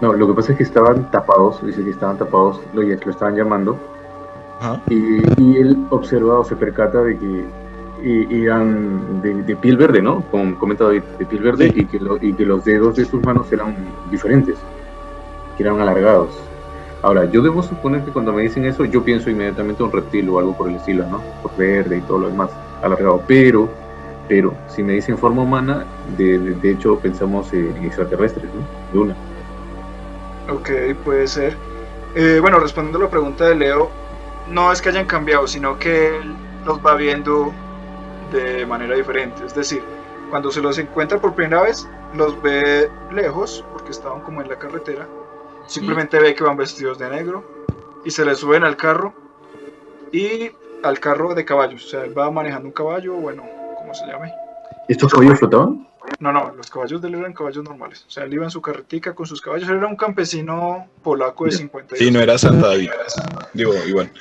No, 0.01 0.13
lo 0.13 0.27
que 0.27 0.33
pasa 0.33 0.53
es 0.53 0.57
que 0.57 0.63
estaban 0.63 1.11
tapados, 1.11 1.63
dice 1.65 1.83
que 1.83 1.89
estaban 1.89 2.17
tapados, 2.17 2.61
lo, 2.73 2.81
lo 2.81 3.11
estaban 3.11 3.35
llamando. 3.35 3.77
Y, 4.89 5.21
y, 5.41 5.57
él 5.57 5.77
observa 5.89 6.39
o 6.39 6.43
se 6.43 6.55
percata 6.55 7.01
de 7.01 7.17
que 7.17 7.45
eran 8.45 9.21
de, 9.21 9.55
piel 9.55 9.77
verde, 9.77 10.01
¿no? 10.01 10.21
Como 10.31 10.57
comenta 10.57 10.85
David, 10.85 11.03
de 11.17 11.25
piel 11.25 11.43
verde 11.43 11.73
y, 11.73 11.85
que 11.85 11.99
y 12.21 12.33
que 12.33 12.45
los 12.45 12.65
dedos 12.65 12.95
de 12.95 13.05
sus 13.05 13.21
manos 13.23 13.51
eran 13.51 13.75
diferentes, 14.11 14.57
que 15.57 15.63
eran 15.63 15.79
alargados. 15.81 16.29
Ahora, 17.01 17.25
yo 17.25 17.41
debo 17.41 17.63
suponer 17.63 18.03
que 18.03 18.11
cuando 18.11 18.33
me 18.33 18.41
dicen 18.41 18.65
eso, 18.65 18.83
yo 18.83 19.03
pienso 19.03 19.29
inmediatamente 19.29 19.81
un 19.83 19.91
reptil 19.91 20.27
o 20.29 20.39
algo 20.39 20.57
por 20.57 20.69
el 20.69 20.75
estilo, 20.75 21.05
¿no? 21.07 21.21
Por 21.41 21.55
verde 21.55 21.97
y 21.97 22.01
todo 22.01 22.19
lo 22.19 22.29
demás, 22.29 22.51
alargado. 22.81 23.23
Pero, 23.25 23.69
pero, 24.27 24.53
si 24.67 24.83
me 24.83 24.93
dicen 24.93 25.17
forma 25.17 25.43
humana, 25.43 25.85
de, 26.17 26.57
hecho 26.63 26.99
pensamos 26.99 27.53
en 27.53 27.85
extraterrestres, 27.85 28.45
¿no? 28.45 28.61
De 28.91 28.99
una. 28.99 29.15
Ok, 30.51 30.69
puede 31.05 31.27
ser. 31.27 31.55
Eh, 32.15 32.39
bueno, 32.41 32.59
respondiendo 32.59 32.99
a 32.99 33.03
la 33.03 33.09
pregunta 33.09 33.47
de 33.47 33.55
Leo, 33.55 33.89
no 34.49 34.71
es 34.71 34.81
que 34.81 34.89
hayan 34.89 35.05
cambiado, 35.05 35.47
sino 35.47 35.79
que 35.79 36.17
él 36.17 36.33
los 36.65 36.85
va 36.85 36.95
viendo 36.95 37.53
de 38.33 38.65
manera 38.65 38.95
diferente. 38.95 39.45
Es 39.45 39.55
decir, 39.55 39.81
cuando 40.29 40.51
se 40.51 40.61
los 40.61 40.77
encuentra 40.77 41.17
por 41.19 41.33
primera 41.33 41.61
vez, 41.63 41.87
los 42.13 42.41
ve 42.41 42.89
lejos, 43.11 43.63
porque 43.71 43.91
estaban 43.91 44.21
como 44.21 44.41
en 44.41 44.49
la 44.49 44.57
carretera. 44.57 45.07
Simplemente 45.69 46.19
ve 46.19 46.33
que 46.33 46.43
van 46.43 46.57
vestidos 46.57 46.97
de 46.97 47.09
negro 47.11 47.45
y 48.03 48.09
se 48.09 48.25
les 48.25 48.39
suben 48.39 48.63
al 48.63 48.75
carro 48.75 49.13
y 50.11 50.49
al 50.81 50.99
carro 50.99 51.35
de 51.35 51.45
caballos. 51.45 51.85
O 51.85 51.89
sea, 51.89 52.03
él 52.03 52.17
va 52.17 52.31
manejando 52.31 52.67
un 52.67 52.73
caballo, 52.73 53.13
bueno, 53.13 53.43
como 53.77 53.93
se 53.93 54.07
llame. 54.07 54.33
¿Estos 54.87 55.13
caballos 55.13 55.37
flotaban? 55.37 55.87
No, 56.19 56.33
no, 56.33 56.51
los 56.57 56.71
caballos 56.71 56.99
de 57.03 57.09
él 57.09 57.15
eran 57.15 57.33
caballos 57.33 57.63
normales. 57.63 58.03
O 58.07 58.09
sea, 58.09 58.23
él 58.23 58.33
iba 58.33 58.45
en 58.45 58.49
su 58.49 58.63
carretica 58.63 59.13
con 59.13 59.27
sus 59.27 59.41
caballos. 59.41 59.69
Él 59.69 59.77
era 59.77 59.85
un 59.85 59.95
campesino 59.95 60.87
polaco 61.03 61.45
de 61.45 61.51
50 61.51 61.93
años. 61.93 61.99
Sí, 61.99 62.11
no 62.11 62.19
era 62.19 62.39
Santa 62.39 62.69
David. 62.69 62.89
Digo, 63.53 63.73
igual. 63.85 64.11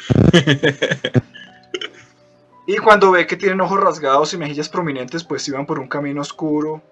y 2.66 2.76
cuando 2.76 3.10
ve 3.10 3.26
que 3.26 3.36
tienen 3.38 3.62
ojos 3.62 3.80
rasgados 3.80 4.34
y 4.34 4.36
mejillas 4.36 4.68
prominentes, 4.68 5.24
pues 5.24 5.48
iban 5.48 5.64
por 5.64 5.78
un 5.78 5.88
camino 5.88 6.20
oscuro 6.20 6.82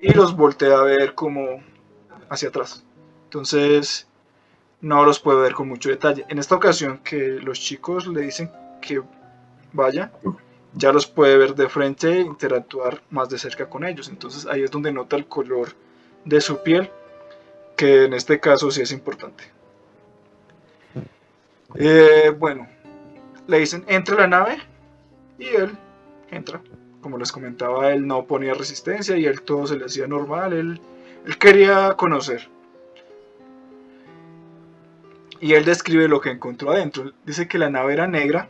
y 0.00 0.12
los 0.12 0.36
voltea 0.36 0.80
a 0.80 0.82
ver 0.82 1.14
como 1.14 1.62
hacia 2.28 2.48
atrás. 2.48 2.84
Entonces, 3.32 4.06
no 4.82 5.06
los 5.06 5.18
puede 5.18 5.40
ver 5.40 5.54
con 5.54 5.66
mucho 5.66 5.88
detalle. 5.88 6.26
En 6.28 6.38
esta 6.38 6.54
ocasión 6.54 6.98
que 6.98 7.40
los 7.42 7.58
chicos 7.58 8.06
le 8.06 8.20
dicen 8.20 8.52
que 8.82 9.00
vaya, 9.72 10.12
ya 10.74 10.92
los 10.92 11.06
puede 11.06 11.38
ver 11.38 11.54
de 11.54 11.66
frente 11.70 12.12
e 12.12 12.20
interactuar 12.20 13.00
más 13.08 13.30
de 13.30 13.38
cerca 13.38 13.70
con 13.70 13.84
ellos. 13.84 14.10
Entonces 14.10 14.44
ahí 14.44 14.62
es 14.62 14.70
donde 14.70 14.92
nota 14.92 15.16
el 15.16 15.24
color 15.24 15.70
de 16.26 16.42
su 16.42 16.62
piel, 16.62 16.90
que 17.74 18.04
en 18.04 18.12
este 18.12 18.38
caso 18.38 18.70
sí 18.70 18.82
es 18.82 18.92
importante. 18.92 19.44
Eh, 21.76 22.36
bueno, 22.38 22.68
le 23.46 23.60
dicen 23.60 23.82
entra 23.88 24.16
a 24.16 24.20
la 24.20 24.26
nave 24.26 24.58
y 25.38 25.46
él 25.46 25.74
entra. 26.30 26.60
Como 27.00 27.16
les 27.16 27.32
comentaba, 27.32 27.94
él 27.94 28.06
no 28.06 28.26
ponía 28.26 28.52
resistencia 28.52 29.16
y 29.16 29.24
él 29.24 29.40
todo 29.40 29.66
se 29.66 29.78
le 29.78 29.86
hacía 29.86 30.06
normal. 30.06 30.52
Él 30.52 31.38
quería 31.38 31.94
conocer. 31.94 32.51
Y 35.42 35.52
él 35.52 35.66
describe 35.66 36.08
lo 36.08 36.22
que 36.22 36.30
encontró 36.30 36.70
adentro. 36.70 37.12
Dice 37.26 37.46
que 37.46 37.58
la 37.58 37.68
nave 37.68 37.92
era 37.92 38.06
negra 38.06 38.48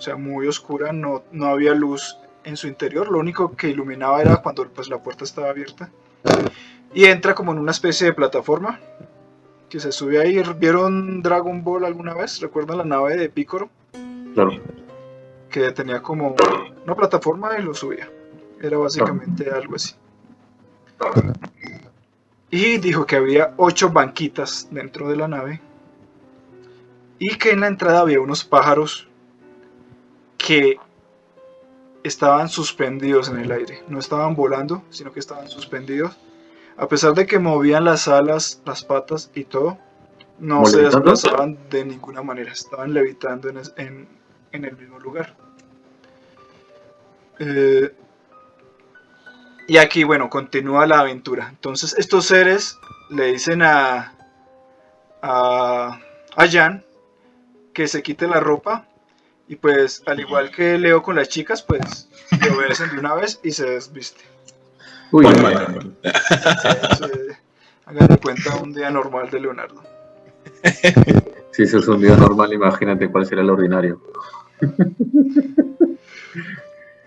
o 0.00 0.02
sea, 0.02 0.16
muy 0.16 0.46
oscura, 0.46 0.94
no, 0.94 1.24
no 1.30 1.48
había 1.48 1.74
luz 1.74 2.16
en 2.44 2.56
su 2.56 2.66
interior, 2.66 3.10
lo 3.10 3.18
único 3.18 3.54
que 3.54 3.68
iluminaba 3.68 4.22
era 4.22 4.38
cuando 4.38 4.66
pues, 4.66 4.88
la 4.88 4.96
puerta 4.96 5.24
estaba 5.24 5.50
abierta. 5.50 5.90
Y 6.94 7.04
entra 7.04 7.34
como 7.34 7.52
en 7.52 7.58
una 7.58 7.72
especie 7.72 8.06
de 8.06 8.14
plataforma 8.14 8.80
que 9.68 9.78
se 9.78 9.92
sube 9.92 10.18
ahí. 10.18 10.42
¿Vieron 10.58 11.20
Dragon 11.20 11.62
Ball 11.62 11.84
alguna 11.84 12.14
vez? 12.14 12.40
¿Recuerdan 12.40 12.78
la 12.78 12.84
nave 12.84 13.18
de 13.18 13.28
Piccolo? 13.28 13.68
Claro. 14.32 14.52
Que 15.50 15.70
tenía 15.72 16.00
como 16.00 16.34
una 16.82 16.94
plataforma 16.94 17.58
y 17.58 17.62
lo 17.62 17.74
subía. 17.74 18.08
Era 18.58 18.78
básicamente 18.78 19.50
algo 19.50 19.76
así. 19.76 19.94
Y 22.50 22.78
dijo 22.78 23.04
que 23.04 23.16
había 23.16 23.52
ocho 23.58 23.90
banquitas 23.90 24.66
dentro 24.70 25.10
de 25.10 25.16
la 25.16 25.28
nave. 25.28 25.60
Y 27.20 27.36
que 27.36 27.50
en 27.50 27.60
la 27.60 27.66
entrada 27.66 28.00
había 28.00 28.18
unos 28.18 28.44
pájaros 28.44 29.06
que 30.38 30.78
estaban 32.02 32.48
suspendidos 32.48 33.28
en 33.28 33.38
el 33.38 33.52
aire. 33.52 33.84
No 33.88 33.98
estaban 33.98 34.34
volando, 34.34 34.82
sino 34.88 35.12
que 35.12 35.20
estaban 35.20 35.46
suspendidos. 35.48 36.16
A 36.78 36.88
pesar 36.88 37.12
de 37.12 37.26
que 37.26 37.38
movían 37.38 37.84
las 37.84 38.08
alas, 38.08 38.62
las 38.64 38.82
patas 38.84 39.30
y 39.34 39.44
todo, 39.44 39.76
no 40.38 40.64
se 40.64 40.80
desplazaban 40.80 41.58
de 41.68 41.84
ninguna 41.84 42.22
manera. 42.22 42.52
Estaban 42.52 42.94
levitando 42.94 43.50
en, 43.50 44.08
el 44.52 44.76
mismo 44.78 44.98
lugar. 44.98 45.36
Eh, 47.38 47.94
y 49.68 49.76
aquí, 49.76 50.04
bueno, 50.04 50.30
continúa 50.30 50.86
la 50.86 51.00
aventura. 51.00 51.48
Entonces, 51.50 51.94
estos 51.98 52.24
seres 52.24 52.78
le 53.10 53.26
dicen 53.26 53.60
a, 53.60 54.14
a, 55.20 56.00
a 56.34 56.48
Jan 56.48 56.82
que 57.72 57.88
se 57.88 58.02
quite 58.02 58.26
la 58.26 58.40
ropa 58.40 58.86
y 59.48 59.56
pues, 59.56 60.02
al 60.06 60.20
igual 60.20 60.50
que 60.50 60.78
Leo 60.78 61.02
con 61.02 61.16
las 61.16 61.28
chicas, 61.28 61.62
pues 61.62 62.08
lo 62.48 62.56
obedecen 62.56 62.90
de 62.90 62.98
una 63.00 63.14
vez 63.14 63.40
y 63.42 63.50
se 63.50 63.68
desviste. 63.68 64.20
Uy, 65.10 65.26
Hagan 67.86 68.06
de 68.06 68.18
cuenta 68.18 68.56
un 68.62 68.72
día 68.72 68.90
normal 68.90 69.28
de 69.30 69.40
Leonardo. 69.40 69.82
Si 71.52 71.64
eso 71.64 71.78
es 71.78 71.88
un 71.88 72.00
día 72.00 72.14
normal, 72.16 72.52
imagínate 72.52 73.10
cuál 73.10 73.26
será 73.26 73.42
el 73.42 73.50
ordinario. 73.50 74.00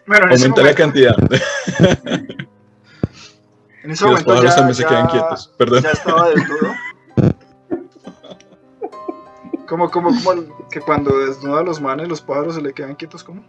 Bueno, 0.06 0.26
Aumenta 0.30 0.62
la 0.62 0.76
cantidad. 0.76 1.16
En 3.84 3.92
ese 3.92 4.06
momento 4.06 4.36
ya, 4.44 4.56
ya, 4.68 4.74
se 4.74 4.84
quedan 4.86 5.08
quietos. 5.08 5.54
Perdón. 5.58 5.84
ya 5.84 5.92
estaba 5.92 6.30
del 6.30 6.46
todo. 6.46 6.74
Como, 9.74 9.90
como, 9.90 10.12
como 10.24 10.70
que 10.70 10.80
cuando 10.82 11.18
desnuda 11.26 11.62
a 11.62 11.64
los 11.64 11.82
manes, 11.82 12.08
los 12.08 12.22
pájaros 12.22 12.54
se 12.54 12.62
le 12.62 12.74
quedan 12.74 12.94
quietos, 12.94 13.24
¿cómo? 13.24 13.44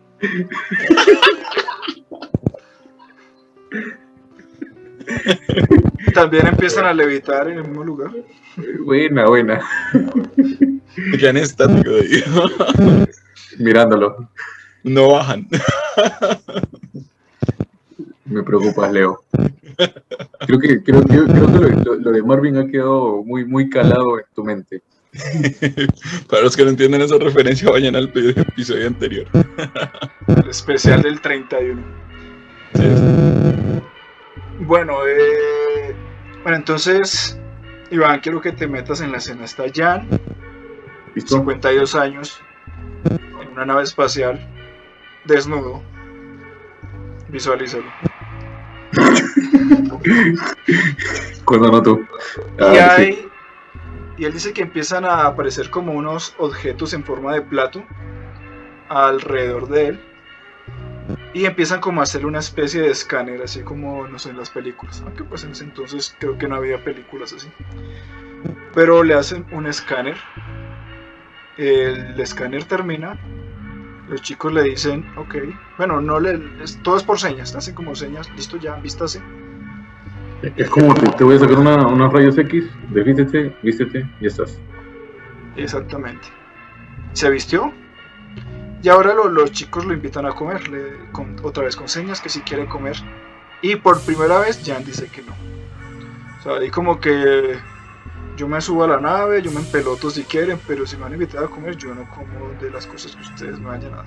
También 6.14 6.46
empiezan 6.46 6.86
a 6.86 6.94
levitar 6.94 7.50
en 7.50 7.58
el 7.58 7.64
mismo 7.68 7.84
lugar. 7.84 8.10
Buena, 8.86 9.26
buena. 9.26 9.60
quedan 11.20 11.36
estáticos 11.36 11.92
ahí. 12.00 12.24
Mirándolo. 13.58 14.30
No 14.82 15.10
bajan. 15.10 15.46
Me 18.24 18.42
preocupas, 18.42 18.90
Leo. 18.90 19.22
Creo 20.46 20.58
que, 20.58 20.82
creo, 20.82 21.02
creo, 21.02 21.26
que 21.26 21.34
lo, 21.84 21.96
lo, 21.96 22.12
de 22.12 22.22
Marvin 22.22 22.56
ha 22.56 22.66
quedado 22.66 23.22
muy, 23.22 23.44
muy 23.44 23.68
calado 23.68 24.18
en 24.18 24.24
tu 24.34 24.42
mente. 24.42 24.82
Para 26.28 26.42
los 26.42 26.56
que 26.56 26.64
no 26.64 26.70
entienden 26.70 27.02
esa 27.02 27.18
referencia, 27.18 27.70
vayan 27.70 27.94
al 27.96 28.10
episodio 28.14 28.86
anterior. 28.86 29.26
El 30.26 30.48
especial 30.48 31.02
del 31.02 31.20
31. 31.20 31.82
Bueno, 34.60 35.06
eh, 35.06 35.94
bueno, 36.42 36.56
entonces, 36.56 37.38
Iván, 37.90 38.20
quiero 38.20 38.40
que 38.40 38.52
te 38.52 38.66
metas 38.66 39.00
en 39.00 39.12
la 39.12 39.18
escena. 39.18 39.44
Está 39.44 39.64
Jan, 39.72 40.08
52 41.16 41.94
años, 41.94 42.40
en 43.08 43.48
una 43.52 43.66
nave 43.66 43.84
espacial, 43.84 44.40
desnudo. 45.24 45.82
Visualízalo. 47.28 47.84
Cuando 51.44 51.70
no 51.70 51.82
tú. 51.82 52.06
y 52.58 52.62
ah, 52.62 52.94
hay 52.96 53.28
y 54.16 54.24
él 54.24 54.32
dice 54.32 54.52
que 54.52 54.62
empiezan 54.62 55.04
a 55.04 55.26
aparecer 55.26 55.70
como 55.70 55.92
unos 55.92 56.34
objetos 56.38 56.92
en 56.94 57.04
forma 57.04 57.34
de 57.34 57.42
plato 57.42 57.84
alrededor 58.88 59.68
de 59.68 59.88
él. 59.88 60.00
Y 61.32 61.46
empiezan 61.46 61.80
como 61.80 62.00
a 62.00 62.04
hacer 62.04 62.24
una 62.24 62.38
especie 62.38 62.80
de 62.80 62.90
escáner, 62.90 63.42
así 63.42 63.62
como, 63.62 64.06
no 64.06 64.18
sé, 64.18 64.30
en 64.30 64.36
las 64.36 64.50
películas. 64.50 65.02
Aunque 65.04 65.24
pues 65.24 65.42
en 65.42 65.50
ese 65.50 65.64
entonces 65.64 66.14
creo 66.20 66.38
que 66.38 66.46
no 66.46 66.54
había 66.54 66.82
películas 66.84 67.32
así. 67.32 67.48
Pero 68.72 69.02
le 69.02 69.14
hacen 69.14 69.44
un 69.50 69.66
escáner. 69.66 70.16
El 71.56 72.18
escáner 72.20 72.64
termina. 72.64 73.18
Los 74.08 74.22
chicos 74.22 74.52
le 74.52 74.62
dicen, 74.62 75.04
ok. 75.16 75.34
Bueno, 75.76 76.00
no 76.00 76.20
le. 76.20 76.38
todo 76.82 76.96
es 76.96 77.02
por 77.02 77.18
señas. 77.18 77.54
Hacen 77.56 77.74
como 77.74 77.96
señas. 77.96 78.30
Listo, 78.36 78.56
ya, 78.56 78.76
vístase. 78.76 79.20
Es 80.56 80.68
como 80.68 80.94
te, 80.94 81.08
te 81.08 81.24
voy 81.24 81.36
a 81.36 81.38
sacar 81.38 81.58
una, 81.58 82.08
rayos 82.08 82.36
X. 82.38 82.64
De 82.90 83.02
vístete, 83.02 84.06
y 84.20 84.26
estás. 84.26 84.58
Exactamente. 85.56 86.28
Se 87.12 87.30
vistió. 87.30 87.72
Y 88.82 88.88
ahora 88.88 89.14
los 89.14 89.52
chicos 89.52 89.84
lo 89.84 89.94
invitan 89.94 90.26
a 90.26 90.32
comer. 90.32 90.60
otra 91.42 91.64
vez 91.64 91.76
con 91.76 91.88
señas 91.88 92.20
que 92.20 92.28
si 92.28 92.40
quiere 92.40 92.66
comer. 92.66 92.96
Y 93.62 93.76
por 93.76 94.00
primera 94.02 94.40
vez 94.40 94.60
Jan 94.64 94.84
dice 94.84 95.08
que 95.08 95.22
no. 95.22 95.32
O 96.38 96.42
sea, 96.42 96.56
ahí 96.56 96.68
como 96.68 97.00
que 97.00 97.56
yo 98.36 98.48
me 98.48 98.60
subo 98.60 98.84
a 98.84 98.88
la 98.88 99.00
nave, 99.00 99.40
yo 99.40 99.50
me 99.50 99.60
empeloto 99.60 100.10
si 100.10 100.24
quieren, 100.24 100.58
pero 100.66 100.86
si 100.86 100.96
me 100.96 101.06
han 101.06 101.14
invitado 101.14 101.46
a 101.46 101.50
comer, 101.50 101.76
yo 101.76 101.94
no 101.94 102.06
como 102.10 102.50
de 102.60 102.70
las 102.70 102.86
cosas 102.86 103.16
que 103.16 103.22
ustedes 103.22 103.58
me 103.58 103.68
vayan 103.68 103.94
a 103.94 103.96
dar. 103.98 104.06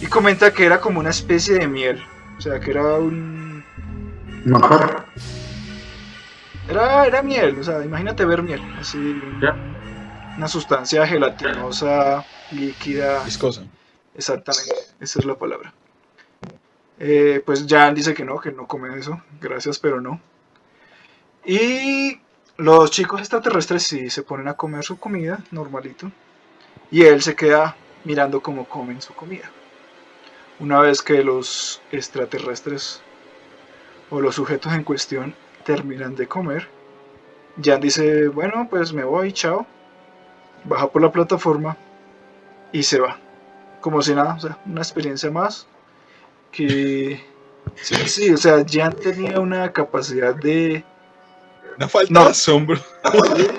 Y 0.00 0.06
comenta 0.06 0.52
que 0.52 0.66
era 0.66 0.80
como 0.80 1.00
una 1.00 1.10
especie 1.10 1.58
de 1.58 1.68
miel, 1.68 2.02
o 2.36 2.40
sea, 2.40 2.60
que 2.60 2.70
era 2.70 2.94
un... 2.94 3.37
Era, 6.68 7.06
era 7.06 7.22
miel, 7.22 7.58
o 7.58 7.64
sea, 7.64 7.84
imagínate 7.84 8.24
ver 8.24 8.42
miel, 8.42 8.60
así... 8.78 9.20
Una 10.36 10.46
sustancia 10.46 11.04
gelatinosa, 11.06 12.24
líquida. 12.52 13.24
Viscosa. 13.24 13.64
Exactamente, 14.14 14.74
esa 15.00 15.18
es 15.18 15.24
la 15.24 15.34
palabra. 15.34 15.72
Eh, 17.00 17.42
pues 17.44 17.66
Jan 17.68 17.94
dice 17.94 18.14
que 18.14 18.24
no, 18.24 18.38
que 18.38 18.52
no 18.52 18.66
come 18.66 18.96
eso, 18.98 19.20
gracias, 19.40 19.78
pero 19.78 20.00
no. 20.00 20.20
Y 21.44 22.20
los 22.56 22.90
chicos 22.90 23.20
extraterrestres 23.20 23.84
sí 23.84 24.10
se 24.10 24.22
ponen 24.22 24.48
a 24.48 24.54
comer 24.54 24.84
su 24.84 24.98
comida, 24.98 25.38
normalito. 25.50 26.10
Y 26.90 27.02
él 27.02 27.22
se 27.22 27.36
queda 27.36 27.76
mirando 28.04 28.40
cómo 28.40 28.68
comen 28.68 29.00
su 29.00 29.14
comida. 29.14 29.50
Una 30.58 30.80
vez 30.80 31.02
que 31.02 31.22
los 31.22 31.80
extraterrestres 31.92 33.00
o 34.10 34.20
los 34.20 34.34
sujetos 34.34 34.72
en 34.72 34.84
cuestión 34.84 35.34
terminan 35.64 36.16
de 36.16 36.26
comer, 36.26 36.68
Jan 37.62 37.80
dice, 37.80 38.28
bueno, 38.28 38.68
pues 38.70 38.92
me 38.92 39.04
voy, 39.04 39.32
chao. 39.32 39.66
Baja 40.64 40.88
por 40.88 41.02
la 41.02 41.10
plataforma 41.10 41.76
y 42.72 42.82
se 42.82 43.00
va. 43.00 43.18
Como 43.80 44.02
si 44.02 44.14
nada, 44.14 44.34
o 44.34 44.40
sea, 44.40 44.58
una 44.66 44.80
experiencia 44.80 45.30
más 45.30 45.66
que... 46.52 47.24
Sí, 47.74 47.94
sí, 48.08 48.30
o 48.32 48.36
sea, 48.36 48.64
Jan 48.68 48.94
tenía 48.94 49.40
una 49.40 49.72
capacidad 49.72 50.34
de 50.34 50.84
una 51.76 51.88
falta 51.88 52.24
de 52.24 52.30
asombro. 52.30 52.80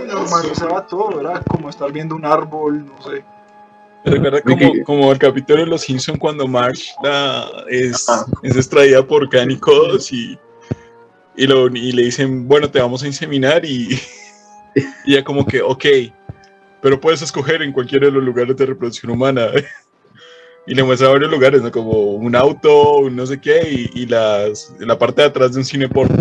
Normalizaba 0.08 0.86
todo, 0.88 1.22
era 1.22 1.42
como 1.42 1.70
estar 1.70 1.92
viendo 1.92 2.16
un 2.16 2.26
árbol, 2.26 2.86
no 2.86 3.02
sé. 3.02 3.24
Recuerda 4.06 4.42
como, 4.42 4.84
como, 4.86 5.12
el 5.12 5.20
capítulo 5.20 5.62
de 5.62 5.68
Los 5.68 5.82
Simpsons 5.82 6.20
cuando 6.20 6.48
Marsh 6.48 6.90
es, 7.70 8.08
es, 8.44 8.56
extraída 8.56 9.06
por 9.06 9.28
Canicos 9.30 10.12
y, 10.14 10.38
y, 11.36 11.48
lo, 11.48 11.68
y 11.68 11.92
le 11.92 12.04
dicen, 12.04 12.48
bueno, 12.48 12.70
te 12.70 12.80
vamos 12.80 13.04
a 13.04 13.08
inseminar 13.08 13.66
y, 13.66 14.00
y 15.06 15.14
ya 15.14 15.24
como 15.24 15.46
que, 15.46 15.62
ok, 15.62 15.86
pero 16.82 17.00
puedes 17.00 17.22
escoger 17.22 17.62
en 17.62 17.74
cualquiera 17.74 18.08
de 18.08 18.14
los 18.14 18.24
lugares 18.24 18.56
de 18.56 18.66
reproducción 18.66 19.12
humana. 19.12 19.48
y 20.66 20.76
le 20.76 20.84
muestra 20.84 21.10
varios 21.10 21.32
lugares, 21.32 21.62
¿no? 21.62 21.72
Como 21.72 21.92
un 21.92 22.36
auto, 22.36 23.00
un 23.00 23.16
no 23.16 23.26
sé 23.26 23.42
qué, 23.42 23.90
y, 23.94 24.02
y 24.02 24.06
las, 24.06 24.74
la 24.80 24.98
parte 24.98 25.22
de 25.22 25.28
atrás 25.28 25.54
de 25.54 25.60
un 25.60 25.66
cine 25.66 25.90
porno. 25.90 26.16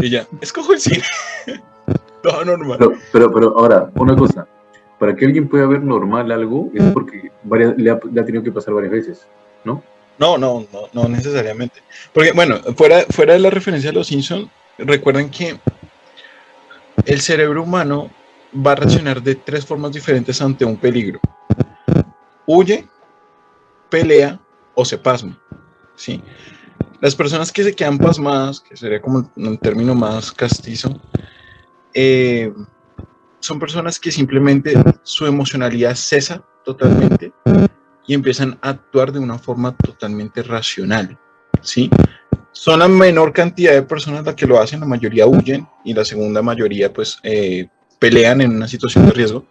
Y 0.00 0.10
ya, 0.10 0.26
escojo 0.40 0.72
el 0.72 0.80
cine. 0.80 1.04
Todo 2.22 2.44
normal. 2.44 2.78
Pero, 3.12 3.32
pero, 3.32 3.58
ahora, 3.58 3.90
una 3.94 4.16
cosa. 4.16 4.46
Para 5.02 5.16
que 5.16 5.24
alguien 5.24 5.48
pueda 5.48 5.66
ver 5.66 5.82
normal 5.82 6.30
algo, 6.30 6.70
es 6.72 6.84
porque 6.92 7.32
le, 7.76 7.90
ha, 7.90 7.98
tenido 7.98 8.40
que 8.44 8.52
pasar 8.52 8.72
varias 8.72 8.92
veces, 8.92 9.26
¿no? 9.64 9.82
No, 10.16 10.38
no, 10.38 10.64
no, 10.72 10.82
no 10.92 11.08
necesariamente. 11.08 11.82
Porque, 12.12 12.30
bueno, 12.30 12.60
fuera, 12.76 13.00
fuera 13.10 13.32
de 13.32 13.40
la 13.40 13.50
referencia 13.50 13.90
a 13.90 13.92
los 13.92 14.06
Simpsons, 14.06 14.48
recuerden 14.78 15.28
que 15.28 15.58
el 17.04 17.20
cerebro 17.20 17.64
humano 17.64 18.12
va 18.54 18.70
a 18.70 18.74
reaccionar 18.76 19.20
de 19.20 19.34
tres 19.34 19.66
formas 19.66 19.92
diferentes 19.92 20.40
ante 20.40 20.64
un 20.64 20.76
peligro. 20.76 21.18
Huye, 22.46 22.86
pelea 23.90 24.38
o 24.74 24.84
se 24.84 24.98
pasma. 24.98 25.36
¿sí? 25.96 26.22
Las 27.00 27.16
personas 27.16 27.50
que 27.50 27.64
se 27.64 27.74
quedan 27.74 27.98
pasmadas, 27.98 28.60
que 28.60 28.76
sería 28.76 29.02
como 29.02 29.28
un 29.34 29.58
término 29.58 29.96
más 29.96 30.30
castizo, 30.30 30.96
eh, 31.92 32.52
son 33.42 33.58
personas 33.58 33.98
que 33.98 34.12
simplemente 34.12 34.72
su 35.02 35.26
emocionalidad 35.26 35.96
cesa 35.96 36.42
totalmente 36.64 37.32
y 38.06 38.14
empiezan 38.14 38.56
a 38.62 38.70
actuar 38.70 39.12
de 39.12 39.18
una 39.18 39.36
forma 39.36 39.76
totalmente 39.76 40.42
racional, 40.42 41.18
¿sí? 41.60 41.90
Son 42.52 42.78
la 42.78 42.86
menor 42.86 43.32
cantidad 43.32 43.72
de 43.72 43.82
personas 43.82 44.24
las 44.24 44.36
que 44.36 44.46
lo 44.46 44.60
hacen, 44.60 44.80
la 44.80 44.86
mayoría 44.86 45.26
huyen 45.26 45.66
y 45.84 45.92
la 45.92 46.04
segunda 46.04 46.40
mayoría 46.40 46.92
pues 46.92 47.18
eh, 47.24 47.66
pelean 47.98 48.40
en 48.42 48.54
una 48.54 48.68
situación 48.68 49.06
de 49.06 49.12
riesgo, 49.12 49.46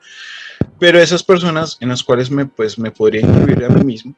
pero 0.79 0.99
esas 0.99 1.23
personas 1.23 1.77
en 1.81 1.89
las 1.89 2.01
cuales 2.01 2.31
me, 2.31 2.45
pues, 2.45 2.79
me 2.79 2.91
podría 2.91 3.21
incluir 3.21 3.65
a 3.65 3.69
mí 3.69 3.83
mismo, 3.83 4.15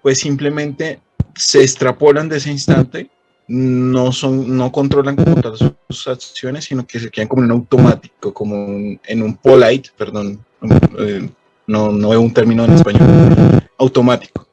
pues 0.00 0.18
simplemente 0.18 1.00
se 1.34 1.62
extrapolan 1.62 2.30
de 2.30 2.38
ese 2.38 2.50
instante, 2.50 3.10
no, 3.48 4.12
son, 4.12 4.56
no 4.56 4.72
controlan 4.72 5.16
como 5.16 5.40
tal 5.40 5.56
sus 5.56 6.08
acciones, 6.08 6.64
sino 6.64 6.86
que 6.86 6.98
se 6.98 7.10
quedan 7.10 7.28
como 7.28 7.42
en 7.42 7.52
un 7.52 7.58
automático, 7.58 8.32
como 8.32 8.98
en 9.04 9.22
un 9.22 9.36
polite, 9.36 9.90
perdón, 9.96 10.44
eh, 10.98 11.28
no, 11.66 11.92
no 11.92 12.08
veo 12.10 12.20
un 12.20 12.32
término 12.32 12.64
en 12.64 12.72
español, 12.72 13.62
automático. 13.78 14.46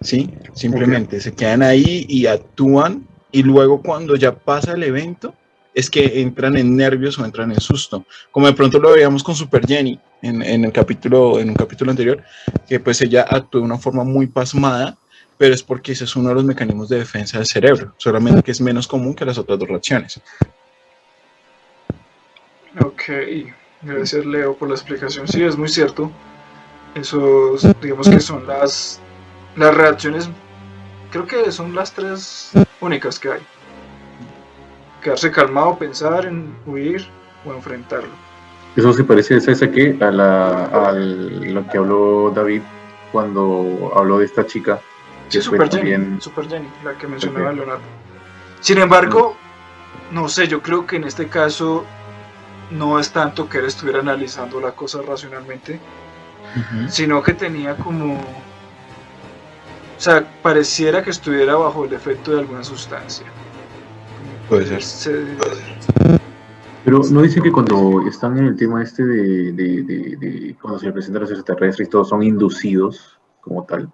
¿Sí? 0.00 0.30
Simplemente 0.54 1.20
se 1.20 1.32
quedan 1.32 1.62
ahí 1.62 2.06
y 2.08 2.26
actúan 2.26 3.06
y 3.30 3.44
luego 3.44 3.80
cuando 3.82 4.16
ya 4.16 4.34
pasa 4.34 4.72
el 4.72 4.82
evento 4.82 5.32
es 5.74 5.88
que 5.88 6.20
entran 6.20 6.56
en 6.56 6.76
nervios 6.76 7.18
o 7.18 7.24
entran 7.24 7.52
en 7.52 7.60
susto. 7.60 8.04
Como 8.32 8.46
de 8.46 8.52
pronto 8.52 8.80
lo 8.80 8.90
veíamos 8.90 9.22
con 9.22 9.36
Super 9.36 9.64
Jenny 9.64 10.00
en, 10.20 10.42
en, 10.42 10.64
el 10.64 10.72
capítulo, 10.72 11.38
en 11.38 11.50
un 11.50 11.54
capítulo 11.54 11.92
anterior, 11.92 12.20
que 12.68 12.80
pues 12.80 13.00
ella 13.00 13.22
actuó 13.22 13.60
de 13.60 13.66
una 13.66 13.78
forma 13.78 14.02
muy 14.02 14.26
pasmada 14.26 14.98
pero 15.42 15.54
es 15.56 15.62
porque 15.64 15.90
ese 15.90 16.04
es 16.04 16.14
uno 16.14 16.28
de 16.28 16.36
los 16.36 16.44
mecanismos 16.44 16.88
de 16.88 17.00
defensa 17.00 17.38
del 17.38 17.48
cerebro, 17.48 17.94
solamente 17.96 18.44
que 18.44 18.52
es 18.52 18.60
menos 18.60 18.86
común 18.86 19.12
que 19.12 19.24
las 19.24 19.38
otras 19.38 19.58
dos 19.58 19.68
reacciones. 19.68 20.20
Ok, 22.80 23.02
gracias 23.82 24.24
Leo 24.24 24.54
por 24.54 24.68
la 24.68 24.76
explicación. 24.76 25.26
Sí, 25.26 25.42
es 25.42 25.56
muy 25.56 25.68
cierto. 25.68 26.12
Esos, 26.94 27.66
digamos 27.80 28.08
que 28.08 28.20
son 28.20 28.46
las, 28.46 29.00
las 29.56 29.74
reacciones, 29.74 30.30
creo 31.10 31.26
que 31.26 31.50
son 31.50 31.74
las 31.74 31.92
tres 31.92 32.52
únicas 32.80 33.18
que 33.18 33.32
hay. 33.32 33.40
Quedarse 35.02 35.32
calmado, 35.32 35.76
pensar 35.76 36.24
en 36.24 36.54
huir 36.66 37.04
o 37.44 37.52
enfrentarlo. 37.52 38.12
Eso 38.76 38.92
se 38.92 39.02
parece, 39.02 39.40
¿sabes 39.40 39.60
a 39.64 39.72
qué? 39.72 39.98
A, 40.00 40.12
la, 40.12 40.66
a 40.66 40.92
lo 40.92 41.66
que 41.66 41.78
habló 41.78 42.30
David 42.32 42.62
cuando 43.10 43.92
habló 43.96 44.20
de 44.20 44.26
esta 44.26 44.46
chica 44.46 44.80
Sí, 45.32 45.40
Super 45.40 45.70
Jenny, 45.70 46.20
Super 46.20 46.46
Jenny, 46.46 46.68
la 46.84 46.92
que 46.98 47.06
mencionaba 47.06 47.52
Leonardo. 47.52 47.80
Sin 48.60 48.76
embargo, 48.78 49.34
no 50.10 50.28
sé, 50.28 50.46
yo 50.46 50.60
creo 50.60 50.86
que 50.86 50.96
en 50.96 51.04
este 51.04 51.28
caso 51.28 51.84
no 52.70 52.98
es 52.98 53.10
tanto 53.10 53.48
que 53.48 53.58
él 53.58 53.64
estuviera 53.64 54.00
analizando 54.00 54.60
la 54.60 54.72
cosa 54.72 55.00
racionalmente, 55.00 55.80
sino 56.88 57.22
que 57.22 57.32
tenía 57.32 57.76
como... 57.76 58.14
O 58.14 60.00
sea, 60.04 60.22
pareciera 60.42 61.02
que 61.02 61.10
estuviera 61.10 61.54
bajo 61.54 61.84
el 61.84 61.92
efecto 61.94 62.32
de 62.32 62.40
alguna 62.40 62.62
sustancia. 62.62 63.26
Puede 64.48 64.80
ser. 64.82 65.26
Pero 66.84 67.00
no 67.10 67.22
dice 67.22 67.40
que 67.40 67.52
cuando 67.52 68.06
están 68.06 68.36
en 68.36 68.48
el 68.48 68.56
tema 68.56 68.82
este 68.82 69.04
de, 69.04 69.52
de, 69.52 69.82
de 69.82 70.56
cuando 70.60 70.78
se 70.78 70.86
le 70.86 70.92
presentan 70.92 71.22
los 71.22 71.30
extraterrestres 71.30 71.88
y 71.88 71.90
todos 71.90 72.08
son 72.10 72.22
inducidos 72.22 73.18
como 73.40 73.64
tal. 73.64 73.90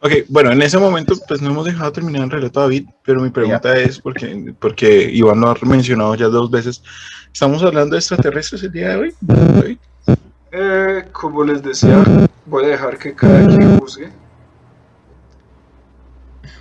Ok, 0.00 0.12
bueno, 0.28 0.52
en 0.52 0.60
ese 0.60 0.78
momento 0.78 1.14
pues 1.26 1.40
no 1.40 1.50
hemos 1.50 1.64
dejado 1.64 1.90
terminar 1.90 2.24
el 2.24 2.30
relato 2.30 2.60
David, 2.60 2.86
pero 3.02 3.22
mi 3.22 3.30
pregunta 3.30 3.76
es, 3.78 3.98
porque, 3.98 4.54
porque 4.58 5.10
Iván 5.10 5.40
lo 5.40 5.50
ha 5.50 5.56
mencionado 5.62 6.14
ya 6.14 6.26
dos 6.26 6.50
veces, 6.50 6.82
¿estamos 7.32 7.62
hablando 7.62 7.94
de 7.94 8.00
extraterrestres 8.00 8.62
el 8.62 8.72
día 8.72 8.90
de 8.90 8.96
hoy? 8.96 9.78
Eh, 10.52 11.08
como 11.12 11.44
les 11.44 11.62
decía, 11.62 12.04
voy 12.44 12.64
a 12.66 12.68
dejar 12.68 12.98
que 12.98 13.14
cada 13.14 13.46
quien 13.46 13.78
juzgue 13.78 14.12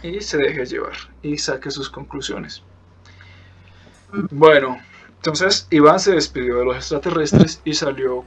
y 0.01 0.21
se 0.21 0.37
deje 0.37 0.65
llevar 0.65 0.93
y 1.21 1.37
saque 1.37 1.71
sus 1.71 1.89
conclusiones. 1.89 2.63
Bueno, 4.31 4.77
entonces 5.17 5.67
Iván 5.71 5.99
se 5.99 6.13
despidió 6.13 6.59
de 6.59 6.65
los 6.65 6.77
extraterrestres 6.77 7.61
y 7.65 7.73
salió 7.73 8.23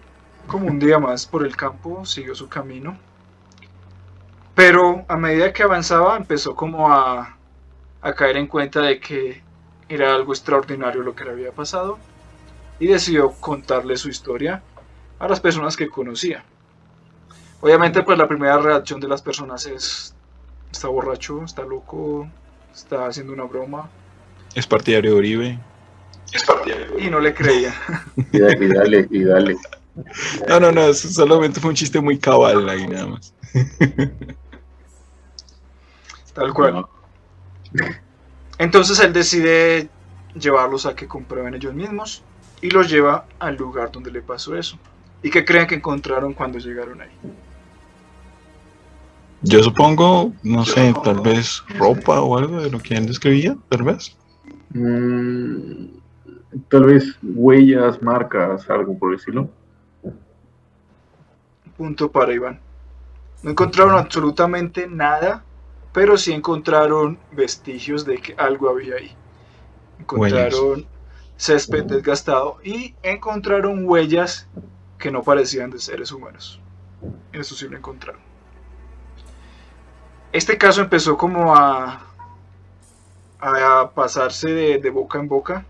como 0.46 0.66
un 0.66 0.78
día 0.78 0.98
más 0.98 1.24
por 1.26 1.46
el 1.46 1.56
campo, 1.56 2.04
siguió 2.04 2.34
su 2.34 2.48
camino 2.48 3.07
pero 4.58 5.04
a 5.06 5.16
medida 5.16 5.52
que 5.52 5.62
avanzaba 5.62 6.16
empezó 6.16 6.56
como 6.56 6.92
a, 6.92 7.36
caer 8.16 8.38
en 8.38 8.48
cuenta 8.48 8.82
de 8.82 8.98
que 8.98 9.40
era 9.88 10.12
algo 10.12 10.32
extraordinario 10.32 11.00
lo 11.04 11.14
que 11.14 11.22
le 11.22 11.30
había 11.30 11.52
pasado. 11.52 11.96
y 12.80 12.88
decidió 12.88 13.30
contarle 13.38 13.96
su 13.96 14.08
historia 14.08 14.60
a 15.20 15.28
las 15.28 15.38
personas 15.38 15.76
que 15.76 15.88
conocía. 15.88 16.42
Obviamente, 17.60 18.02
pues 18.02 18.18
la 18.18 18.26
primera 18.26 18.58
reacción 18.58 18.98
de 18.98 19.06
las 19.06 19.22
personas 19.22 19.64
es, 19.66 20.12
está 20.72 20.88
borracho, 20.88 21.44
está 21.44 21.62
loco, 21.62 22.28
está 22.74 23.06
haciendo 23.06 23.32
una 23.34 23.44
broma. 23.44 23.88
Es 24.56 24.66
partidario 24.66 25.12
de 25.12 25.18
Uribe. 25.18 25.58
Es 26.32 26.42
partidario. 26.42 26.98
Y 26.98 27.08
no 27.08 27.20
le 27.20 27.32
creía. 27.32 27.72
Y 28.32 28.40
dale, 28.40 29.06
y 29.08 29.22
dale. 29.22 29.56
No, 30.48 30.58
no, 30.58 30.72
no, 30.72 30.92
solamente 30.94 31.60
fue 31.60 31.70
un 31.70 31.76
chiste 31.76 32.00
muy 32.00 32.18
cabal 32.18 32.68
ahí 32.68 32.88
nada 32.88 33.06
más. 33.06 33.32
Tal 36.38 36.54
cual. 36.54 36.86
Entonces 38.58 39.00
él 39.00 39.12
decide 39.12 39.88
llevarlos 40.34 40.86
a 40.86 40.94
que 40.94 41.08
comprueben 41.08 41.54
ellos 41.54 41.74
mismos 41.74 42.22
y 42.60 42.70
los 42.70 42.88
lleva 42.88 43.26
al 43.38 43.56
lugar 43.56 43.90
donde 43.90 44.10
le 44.10 44.22
pasó 44.22 44.56
eso. 44.56 44.78
¿Y 45.22 45.30
qué 45.30 45.44
creen 45.44 45.66
que 45.66 45.74
encontraron 45.74 46.32
cuando 46.34 46.58
llegaron 46.58 47.00
ahí? 47.00 47.10
Yo 49.42 49.62
supongo, 49.62 50.32
no 50.42 50.64
sé, 50.64 50.94
tal 51.04 51.20
vez 51.20 51.62
ropa 51.76 52.20
o 52.20 52.38
algo 52.38 52.60
de 52.60 52.70
lo 52.70 52.78
que 52.78 52.94
él 52.94 53.06
describía, 53.06 53.56
tal 53.68 53.82
vez. 53.82 54.16
Mm, 54.70 55.86
tal 56.68 56.84
vez 56.84 57.16
huellas, 57.22 58.00
marcas, 58.02 58.68
algo 58.70 58.96
por 58.98 59.12
decirlo. 59.12 59.48
Punto 61.76 62.10
para 62.10 62.32
Iván. 62.32 62.60
No 63.42 63.50
encontraron 63.50 63.96
absolutamente 63.96 64.88
nada, 64.88 65.44
pero 65.98 66.16
sí 66.16 66.30
encontraron 66.32 67.18
vestigios 67.32 68.04
de 68.04 68.18
que 68.18 68.32
algo 68.38 68.68
había 68.68 68.94
ahí. 68.94 69.16
Encontraron 69.98 70.86
césped 71.36 71.86
desgastado 71.86 72.58
y 72.62 72.94
encontraron 73.02 73.84
huellas 73.84 74.46
que 74.96 75.10
no 75.10 75.24
parecían 75.24 75.70
de 75.70 75.80
seres 75.80 76.12
humanos. 76.12 76.60
Eso 77.32 77.56
sí 77.56 77.66
lo 77.66 77.76
encontraron. 77.76 78.20
Este 80.30 80.56
caso 80.56 80.82
empezó 80.82 81.16
como 81.16 81.56
a, 81.56 82.00
a 83.40 83.90
pasarse 83.92 84.50
de, 84.52 84.90
boca 84.90 85.18
en 85.18 85.26
boca 85.26 85.66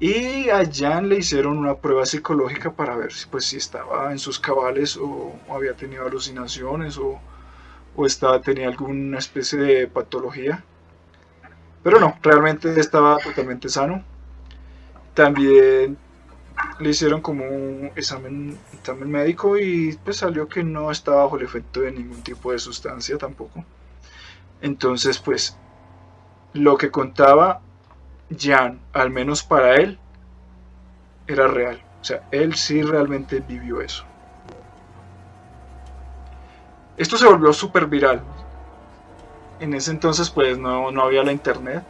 y 0.00 0.50
a 0.50 0.70
Jan 0.70 1.08
le 1.08 1.16
hicieron 1.20 1.56
una 1.56 1.76
prueba 1.76 2.04
psicológica 2.04 2.72
para 2.72 2.94
ver 2.94 3.10
si, 3.14 3.26
pues, 3.26 3.46
si 3.46 3.56
estaba 3.56 4.12
en 4.12 4.18
sus 4.18 4.38
cabales 4.38 4.98
o, 4.98 5.32
había 5.48 5.72
tenido 5.72 6.04
alucinaciones 6.04 6.98
o, 6.98 7.18
o 7.96 8.06
estaba, 8.06 8.40
tenía 8.40 8.68
alguna 8.68 9.18
especie 9.18 9.58
de 9.58 9.86
patología. 9.88 10.64
Pero 11.82 12.00
no, 12.00 12.18
realmente 12.22 12.78
estaba 12.78 13.18
totalmente 13.18 13.68
sano. 13.68 14.04
También 15.14 15.96
le 16.80 16.90
hicieron 16.90 17.20
como 17.20 17.44
un 17.44 17.90
examen, 17.96 18.58
examen 18.72 19.10
médico 19.10 19.58
y 19.58 19.98
pues 20.04 20.18
salió 20.18 20.48
que 20.48 20.62
no 20.62 20.90
estaba 20.90 21.24
bajo 21.24 21.36
el 21.36 21.44
efecto 21.44 21.80
de 21.80 21.92
ningún 21.92 22.22
tipo 22.22 22.52
de 22.52 22.58
sustancia 22.58 23.18
tampoco. 23.18 23.64
Entonces 24.60 25.18
pues 25.18 25.56
lo 26.52 26.76
que 26.76 26.90
contaba 26.90 27.60
Jan, 28.36 28.80
al 28.92 29.10
menos 29.10 29.42
para 29.42 29.76
él, 29.76 29.98
era 31.26 31.46
real. 31.48 31.82
O 32.00 32.04
sea, 32.04 32.22
él 32.30 32.54
sí 32.54 32.82
realmente 32.82 33.40
vivió 33.40 33.80
eso. 33.80 34.04
Esto 36.98 37.16
se 37.16 37.26
volvió 37.26 37.52
súper 37.52 37.86
viral. 37.86 38.22
En 39.60 39.74
ese 39.74 39.92
entonces 39.92 40.30
pues 40.30 40.58
no, 40.58 40.90
no 40.90 41.02
había 41.02 41.22
la 41.22 41.32
internet, 41.32 41.84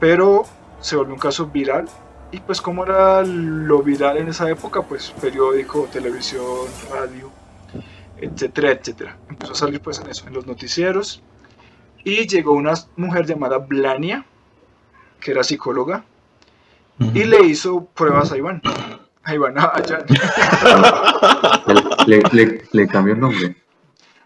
pero 0.00 0.44
se 0.80 0.96
volvió 0.96 1.14
un 1.14 1.20
caso 1.20 1.46
viral 1.46 1.86
y 2.32 2.40
pues 2.40 2.60
como 2.60 2.84
era 2.84 3.22
lo 3.22 3.82
viral 3.82 4.18
en 4.18 4.28
esa 4.28 4.50
época, 4.50 4.82
pues 4.82 5.14
periódico, 5.20 5.88
televisión, 5.92 6.66
radio, 6.90 7.30
etcétera, 8.18 8.72
etcétera. 8.72 9.16
Empezó 9.28 9.52
a 9.52 9.56
salir 9.56 9.80
pues 9.80 10.00
en 10.00 10.10
eso, 10.10 10.26
en 10.26 10.34
los 10.34 10.46
noticieros. 10.46 11.22
Y 12.04 12.26
llegó 12.26 12.52
una 12.52 12.74
mujer 12.96 13.26
llamada 13.26 13.58
Blania, 13.58 14.24
que 15.20 15.30
era 15.32 15.44
psicóloga, 15.44 16.04
y 16.98 17.24
le 17.24 17.44
hizo 17.46 17.84
pruebas 17.84 18.32
a 18.32 18.36
Iván. 18.36 18.60
A 19.22 19.34
Iván, 19.34 19.58
a 19.58 19.72
le, 22.06 22.22
le, 22.32 22.62
le, 22.70 22.86
cambió 22.86 23.14
el 23.14 23.20
nombre. 23.20 23.56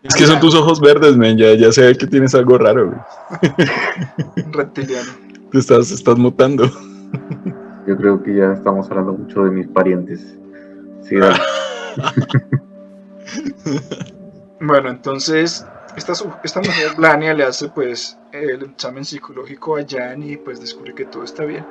Es 0.03 0.15
que 0.15 0.27
son 0.27 0.41
tus 0.41 0.55
ojos 0.55 0.81
verdes, 0.81 1.17
men. 1.17 1.37
Ya, 1.37 1.55
ya 1.55 1.71
sé 1.73 1.95
que 1.97 2.07
tienes 2.07 2.35
algo 2.35 2.57
raro, 2.57 3.05
Reptiliano. 4.53 5.11
Te 5.51 5.59
estás, 5.59 5.91
estás 5.91 6.17
mutando. 6.17 6.71
Yo 7.87 7.97
creo 7.97 8.23
que 8.23 8.35
ya 8.35 8.53
estamos 8.53 8.89
hablando 8.91 9.13
mucho 9.13 9.45
de 9.45 9.51
mis 9.51 9.69
parientes. 9.69 10.39
Sí, 11.03 11.17
bueno, 14.61 14.91
entonces 14.91 15.67
esta, 15.97 16.13
esta 16.45 16.61
mujer 16.61 16.93
Blania 16.97 17.35
le 17.35 17.45
hace 17.45 17.69
pues 17.69 18.19
el 18.33 18.63
examen 18.63 19.05
psicológico 19.05 19.77
a 19.77 19.85
Jan 19.89 20.23
y 20.23 20.37
pues 20.37 20.61
descubre 20.61 20.95
que 20.95 21.05
todo 21.05 21.25
está 21.25 21.45
bien. 21.45 21.67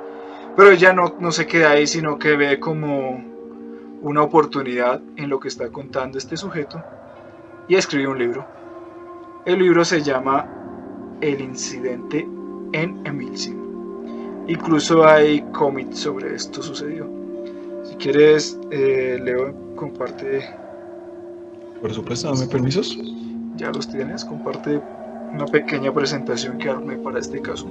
Pero 0.56 0.70
ella 0.70 0.92
no, 0.92 1.16
no 1.18 1.32
se 1.32 1.46
queda 1.46 1.70
ahí, 1.70 1.86
sino 1.86 2.18
que 2.18 2.36
ve 2.36 2.60
como 2.60 3.24
una 4.02 4.22
oportunidad 4.22 5.00
en 5.16 5.30
lo 5.30 5.40
que 5.40 5.48
está 5.48 5.70
contando 5.70 6.18
este 6.18 6.36
sujeto 6.36 6.82
y 7.70 7.76
escribe 7.76 8.08
un 8.08 8.18
libro. 8.18 8.44
El 9.46 9.60
libro 9.60 9.84
se 9.84 10.02
llama 10.02 10.44
El 11.20 11.40
incidente 11.40 12.28
en 12.72 13.06
Emilsim. 13.06 13.56
Incluso 14.48 15.06
hay 15.06 15.40
cómics 15.52 16.00
sobre 16.00 16.34
esto 16.34 16.64
sucedió. 16.64 17.08
Si 17.84 17.94
quieres, 17.94 18.58
eh, 18.72 19.20
Leo, 19.22 19.54
comparte. 19.76 20.44
Por 21.80 21.94
supuesto, 21.94 22.34
dame 22.34 22.48
permisos. 22.48 22.98
Ya 23.54 23.70
los 23.70 23.88
tienes, 23.88 24.24
comparte 24.24 24.82
una 25.32 25.46
pequeña 25.46 25.94
presentación 25.94 26.58
que 26.58 26.70
armé 26.70 26.96
para 26.96 27.20
este 27.20 27.40
caso. 27.40 27.68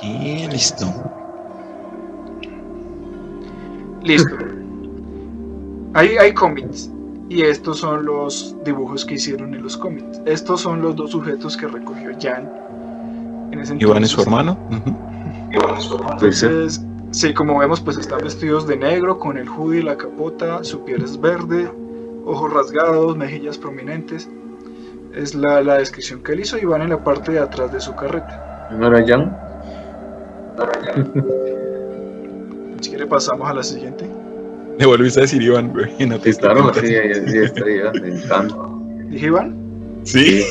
Y 0.00 0.46
listo. 0.46 1.21
Listo. 4.04 4.36
Hay, 5.94 6.16
hay 6.16 6.32
cómics 6.32 6.90
y 7.28 7.42
estos 7.42 7.78
son 7.78 8.04
los 8.04 8.56
dibujos 8.64 9.04
que 9.04 9.14
hicieron 9.14 9.54
en 9.54 9.62
los 9.62 9.76
cómics. 9.76 10.20
Estos 10.26 10.60
son 10.60 10.82
los 10.82 10.96
dos 10.96 11.12
sujetos 11.12 11.56
que 11.56 11.66
recogió 11.66 12.10
Jan. 12.20 12.50
En 13.52 13.60
ese 13.60 13.76
Iván 13.78 14.02
es 14.02 14.10
su 14.10 14.22
hermano. 14.22 14.58
Iván 15.50 15.76
es 15.76 15.84
su 15.84 15.94
hermano. 15.94 16.12
Entonces, 16.14 16.82
sí, 17.10 17.32
como 17.32 17.58
vemos, 17.58 17.80
pues 17.80 17.96
están 17.96 18.20
vestidos 18.22 18.66
de 18.66 18.76
negro 18.76 19.18
con 19.18 19.36
el 19.36 19.48
hoodie 19.48 19.80
y 19.80 19.82
la 19.82 19.96
capota, 19.96 20.64
su 20.64 20.84
piel 20.84 21.02
es 21.02 21.20
verde, 21.20 21.70
ojos 22.24 22.52
rasgados, 22.52 23.16
mejillas 23.16 23.58
prominentes. 23.58 24.28
Es 25.14 25.34
la, 25.34 25.62
la 25.62 25.74
descripción 25.76 26.22
que 26.22 26.32
él 26.32 26.40
hizo 26.40 26.58
y 26.58 26.64
van 26.64 26.82
en 26.82 26.90
la 26.90 27.04
parte 27.04 27.32
de 27.32 27.38
atrás 27.38 27.72
de 27.72 27.80
su 27.80 27.94
carreta. 27.94 28.68
¿No 28.72 28.86
era 28.86 29.06
Jan? 29.06 29.36
No 30.56 30.64
era 30.64 30.80
Jan. 30.84 31.12
si 32.82 32.90
quiere 32.90 33.06
pasamos 33.06 33.48
a 33.48 33.54
la 33.54 33.62
siguiente. 33.62 34.10
Le 34.78 34.86
volviste 34.86 35.20
a 35.20 35.22
decir 35.22 35.42
Iván, 35.42 35.72
güey. 35.72 36.06
No 36.06 36.18
te 36.18 36.32
sí, 36.32 36.38
claro, 36.40 36.72
sí, 36.74 36.86
sí, 36.86 37.38
está 37.38 37.64
ya, 37.68 37.92
me 38.00 39.08
¿Dije 39.08 39.26
Iván? 39.26 39.56
Sí. 40.04 40.42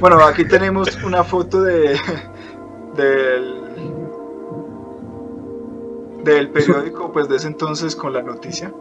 Bueno, 0.00 0.20
aquí 0.20 0.44
tenemos 0.44 0.88
una 1.04 1.22
foto 1.22 1.62
de 1.62 1.96
del 2.96 3.54
del 6.24 6.48
periódico, 6.50 7.12
pues 7.12 7.28
de 7.28 7.36
ese 7.36 7.46
entonces 7.46 7.94
con 7.94 8.12
la 8.12 8.22
noticia. 8.22 8.72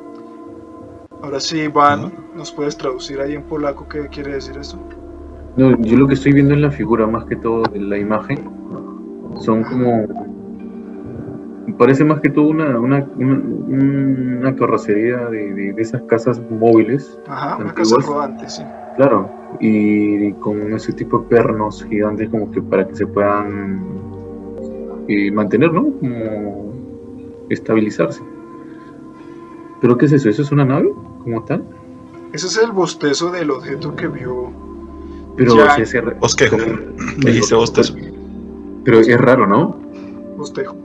Ahora 1.21 1.39
sí, 1.39 1.59
Iván, 1.59 2.11
¿nos 2.35 2.51
puedes 2.51 2.75
traducir 2.75 3.21
ahí 3.21 3.35
en 3.35 3.43
polaco 3.43 3.87
qué 3.87 4.07
quiere 4.07 4.33
decir 4.33 4.57
eso? 4.57 4.79
No, 5.55 5.79
yo 5.81 5.97
lo 5.97 6.07
que 6.07 6.15
estoy 6.15 6.33
viendo 6.33 6.53
en 6.53 6.61
la 6.61 6.71
figura, 6.71 7.05
más 7.07 7.25
que 7.25 7.35
todo 7.35 7.63
en 7.73 7.89
la 7.89 7.97
imagen, 7.97 8.49
son 9.39 9.63
como 9.63 10.34
parece 11.73 12.03
más 12.03 12.19
que 12.21 12.29
todo 12.29 12.47
una, 12.47 12.79
una, 12.79 13.07
una, 13.17 14.55
carrocería 14.55 15.25
de, 15.29 15.53
de, 15.53 15.81
esas 15.81 16.01
casas 16.03 16.41
móviles. 16.49 17.19
Ajá, 17.27 17.57
una 17.57 17.73
casa 17.73 17.95
rodante, 18.05 18.49
sí. 18.49 18.63
Claro, 18.95 19.29
y, 19.59 20.31
con 20.33 20.73
ese 20.73 20.93
tipo 20.93 21.19
de 21.19 21.25
pernos 21.27 21.83
gigantes 21.85 22.29
como 22.29 22.49
que 22.51 22.61
para 22.61 22.87
que 22.87 22.95
se 22.95 23.07
puedan 23.07 23.83
eh, 25.07 25.31
mantener, 25.31 25.73
¿no? 25.73 25.91
Como 25.99 26.73
estabilizarse. 27.49 28.21
¿Pero 29.81 29.97
qué 29.97 30.05
es 30.05 30.13
eso? 30.13 30.29
¿Eso 30.29 30.41
es 30.41 30.51
una 30.51 30.65
nave 30.65 30.91
como 31.23 31.43
tal? 31.43 31.63
Ese 32.33 32.47
es 32.47 32.57
el 32.57 32.71
bostezo 32.71 33.31
del 33.31 33.51
objeto 33.51 33.95
que 33.95 34.07
vio. 34.07 34.51
Pero 35.37 35.55
Bosquejo. 36.19 36.57
Dijiste 37.17 37.55
bostezo. 37.55 37.95
Pero 38.83 38.99
es 38.99 39.19
raro, 39.19 39.45
¿no? 39.45 39.77
Bostejo. 40.37 40.75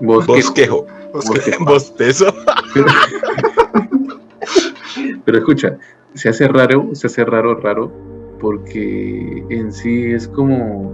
Bosquejo. 0.00 0.86
Bosquejo. 1.12 1.64
Bostezo. 1.64 2.34
Pero 5.24 5.38
escucha, 5.38 5.78
se 6.14 6.28
hace 6.28 6.48
raro, 6.48 6.94
se 6.94 7.06
hace 7.06 7.24
raro, 7.24 7.54
raro, 7.56 7.92
porque 8.40 9.44
en 9.48 9.72
sí 9.72 10.12
es 10.12 10.28
como, 10.28 10.92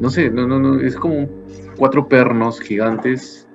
no 0.00 0.10
sé, 0.10 0.30
no, 0.30 0.46
no, 0.46 0.58
no, 0.58 0.80
es 0.80 0.96
como 0.96 1.28
cuatro 1.76 2.08
pernos 2.08 2.60
gigantes, 2.60 3.46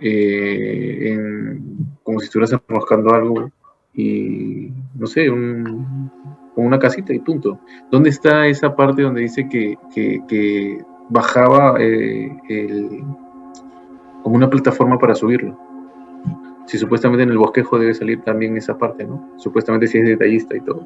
eh, 0.00 1.58
como 2.02 2.20
si 2.20 2.26
estuvieras 2.26 2.52
enroscando 2.52 3.14
algo 3.14 3.50
y, 3.94 4.72
no 4.94 5.06
sé, 5.06 5.30
un, 5.30 6.10
una 6.56 6.78
casita 6.78 7.12
y 7.12 7.18
punto. 7.18 7.60
¿Dónde 7.90 8.10
está 8.10 8.46
esa 8.46 8.74
parte 8.74 9.02
donde 9.02 9.22
dice 9.22 9.48
que, 9.48 10.78
bajaba 11.10 11.76
eh, 11.80 12.36
como 14.28 14.36
una 14.36 14.50
plataforma 14.50 14.98
para 14.98 15.14
subirlo? 15.14 15.56
Si 16.66 16.76
supuestamente 16.76 17.22
en 17.22 17.30
el 17.30 17.38
bosquejo 17.38 17.78
debe 17.78 17.94
salir 17.94 18.20
también 18.24 18.58
esa 18.58 18.76
parte, 18.76 19.04
¿no? 19.04 19.26
Supuestamente 19.38 19.86
si 19.86 19.96
es 19.96 20.04
detallista 20.04 20.54
y 20.54 20.60
todo. 20.60 20.84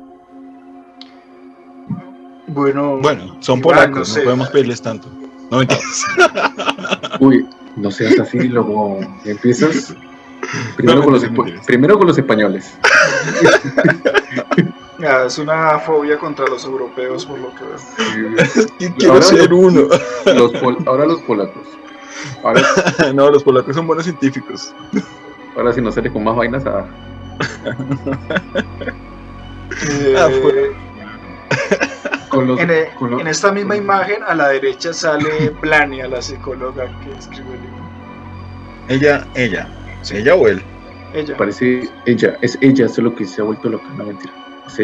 Bueno, 2.46 2.98
bueno 2.98 3.36
son 3.40 3.60
polacos, 3.60 4.16
no, 4.16 4.22
podemos 4.22 4.48
pedirles 4.50 4.80
tanto. 4.80 5.08
No 5.50 5.58
me 5.58 5.66
Uy, 7.18 7.48
no 7.74 7.90
seas 7.90 8.20
así, 8.20 8.38
luego 8.46 9.00
empiezas 9.24 9.92
primero, 10.76 11.02
con, 11.02 11.14
los, 11.14 11.24
primero 11.66 11.98
con 11.98 12.06
los 12.06 12.16
españoles. 12.16 12.78
es 15.26 15.38
una 15.38 15.80
fobia 15.80 16.16
contra 16.16 16.46
los 16.46 16.64
europeos, 16.64 17.26
por 17.26 17.40
lo 17.40 17.52
que 17.56 17.64
veo. 17.64 18.94
Quiero 18.98 19.20
ser 19.20 19.52
uno. 19.52 19.88
ahora 20.86 21.06
los 21.06 21.20
polacos. 21.22 21.81
no, 23.14 23.30
los 23.30 23.42
polacos 23.44 23.74
son 23.74 23.86
buenos 23.86 24.04
científicos. 24.04 24.74
Ahora 25.56 25.72
si 25.72 25.80
no 25.80 25.92
sale 25.92 26.12
con 26.12 26.24
más 26.24 26.36
vainas 26.36 26.64
a... 26.66 26.86
Eh, 29.88 30.14
ah, 30.18 30.28
en, 33.20 33.26
esta 33.26 33.52
misma 33.52 33.76
imagen 33.76 34.22
a 34.26 34.34
la 34.34 34.48
derecha 34.48 34.92
sale 34.92 35.50
Blania, 35.60 36.08
la 36.08 36.22
psicóloga 36.22 36.86
que 37.00 37.12
escribió 37.18 37.52
el 37.54 37.60
libro. 37.60 37.82
Ella, 38.88 39.26
ella. 39.34 39.68
¿Ella 40.10 40.34
o 40.34 40.48
él? 40.48 40.62
Ella. 41.14 41.36
Parece 41.36 41.88
ella, 42.06 42.38
es 42.40 42.56
ella, 42.60 42.88
solo 42.88 43.14
que 43.14 43.26
se 43.26 43.42
ha 43.42 43.44
vuelto 43.44 43.68
loca, 43.68 43.88
no 43.96 44.04
mentira. 44.04 44.32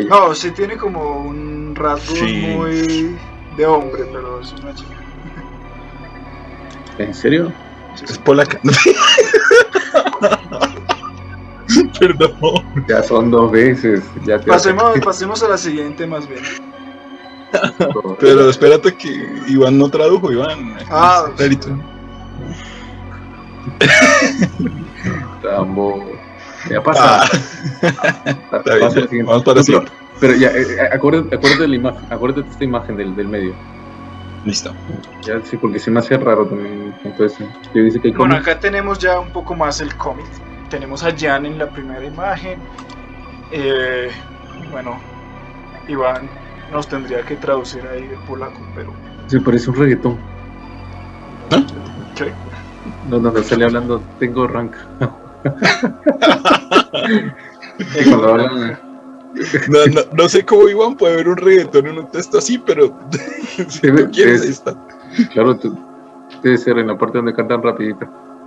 No, 0.09 0.35
sí 0.35 0.51
tiene 0.51 0.77
como 0.77 1.21
un 1.21 1.75
rasgo 1.75 2.14
muy 2.27 3.17
de 3.57 3.67
hombre, 3.67 4.05
pero 4.12 4.41
es 4.41 4.53
una 4.53 4.75
chica. 4.75 5.08
¿En 6.99 7.15
serio? 7.15 7.53
Es 8.03 8.19
polaca. 8.19 8.61
Perdón. 11.99 12.33
Ya 12.89 13.03
son 13.03 13.31
dos 13.31 13.51
veces. 13.51 14.03
Ya 14.25 14.39
pasemos, 14.41 14.99
pasemos 15.01 15.43
a 15.43 15.49
la 15.49 15.59
siguiente 15.59 16.07
más 16.07 16.29
bien. 16.29 16.43
Pero 18.21 18.51
espérate 18.51 18.95
que 18.97 19.27
Iván 19.49 19.79
no 19.79 19.89
tradujo, 19.89 20.31
Iván. 20.31 20.77
Ah, 20.91 21.27
Tambo. 25.43 26.05
Ya 26.71 26.83
pasa. 26.83 27.23
Ah. 27.23 27.29
Vamos 29.25 29.45
para. 29.45 29.63
Pero 30.21 30.35
ya, 30.35 30.49
eh, 30.49 30.63
eh, 30.63 30.81
acuérdate, 30.93 31.37
acuérdate, 31.37 31.63
de 31.63 31.69
la 31.69 31.77
imagen, 31.77 32.13
acuérdate 32.13 32.43
de 32.43 32.51
esta 32.51 32.65
imagen 32.65 32.97
del, 32.97 33.15
del 33.15 33.29
medio. 33.29 33.55
Listo. 34.44 34.72
Ya, 35.22 35.40
sí, 35.44 35.57
porque 35.57 35.79
se 35.79 35.90
me 35.90 36.01
hace 36.01 36.16
raro 36.16 36.46
también. 36.46 36.94
Entonces, 37.05 37.46
dice 37.74 38.01
que 38.01 38.12
bueno, 38.12 38.37
acá 38.37 38.59
tenemos 38.59 38.98
ya 38.98 39.18
un 39.18 39.31
poco 39.31 39.55
más 39.55 39.81
el 39.81 39.94
cómic. 39.96 40.27
Tenemos 40.70 41.03
a 41.05 41.14
Jan 41.16 41.46
en 41.46 41.59
la 41.59 41.68
primera 41.68 42.05
imagen. 42.05 42.59
Eh, 43.51 44.11
bueno, 44.70 44.98
Iván 45.88 46.29
nos 46.72 46.87
tendría 46.87 47.22
que 47.22 47.37
traducir 47.37 47.87
ahí 47.87 48.03
el 48.03 48.18
polaco, 48.27 48.61
pero. 48.74 48.92
Se 49.27 49.40
parece 49.40 49.70
un 49.70 49.77
reggaetón. 49.77 50.18
¿Ah? 51.51 51.62
¿Qué? 52.14 52.33
No, 53.09 53.18
no, 53.18 53.31
no, 53.31 53.42
sale 53.42 53.64
hablando, 53.64 54.03
tengo 54.18 54.46
rank. 54.46 54.74
no, 59.69 59.87
no, 59.87 60.01
no, 60.12 60.29
sé 60.29 60.45
cómo 60.45 60.69
Iván 60.69 60.97
puede 60.97 61.17
ver 61.17 61.29
un 61.29 61.37
reggaetón 61.37 61.87
en 61.87 61.99
un 61.99 62.11
texto 62.11 62.38
así, 62.38 62.59
pero 62.59 62.99
si 63.69 63.91
no 63.91 64.11
quieres, 64.11 64.43
está. 64.43 64.75
Claro, 65.33 65.57
tú, 65.57 65.79
debe 66.43 66.59
ser 66.59 66.79
en 66.79 66.87
la 66.88 66.99
parte 66.99 67.19
donde 67.19 67.35
cantan 67.35 67.62
rapidito. 67.62 68.07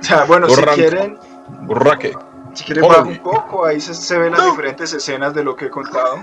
o 0.00 0.04
sea, 0.04 0.24
bueno, 0.24 0.48
si 0.48 0.62
quieren... 0.62 1.18
Borraque. 1.62 2.12
Si 2.54 2.64
quieren 2.64 2.86
bajar 2.86 3.06
un 3.06 3.18
poco, 3.18 3.64
ahí 3.64 3.80
se, 3.80 4.18
ven 4.18 4.32
las 4.32 4.44
diferentes 4.44 4.92
escenas 4.92 5.34
de 5.34 5.42
lo 5.42 5.56
que 5.56 5.66
he 5.66 5.70
contado. 5.70 6.22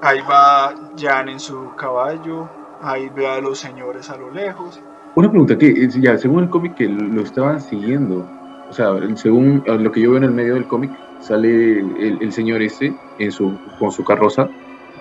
ahí 0.00 0.20
va 0.30 0.74
Jan 0.96 1.28
en 1.28 1.40
su 1.40 1.74
caballo, 1.74 2.48
ahí 2.82 3.08
ve 3.08 3.26
a 3.26 3.40
los 3.40 3.58
señores 3.58 4.10
a 4.10 4.16
lo 4.16 4.30
lejos. 4.30 4.80
Una 5.16 5.28
pregunta, 5.30 5.56
que 5.58 5.88
ya, 5.88 6.16
según 6.18 6.44
el 6.44 6.50
cómic 6.50 6.74
que 6.74 6.86
lo 6.86 7.22
estaban 7.22 7.60
siguiendo, 7.60 8.24
o 8.68 8.72
sea, 8.72 8.90
según 9.14 9.62
lo 9.66 9.92
que 9.92 10.00
yo 10.00 10.10
veo 10.10 10.18
en 10.18 10.24
el 10.24 10.32
medio 10.32 10.54
del 10.54 10.66
cómic, 10.66 10.90
sale 11.20 11.78
el, 11.78 12.32
señor 12.32 12.62
este 12.62 12.94
en 13.18 13.32
su, 13.32 13.58
con 13.78 13.90
su 13.92 14.04
carroza, 14.04 14.48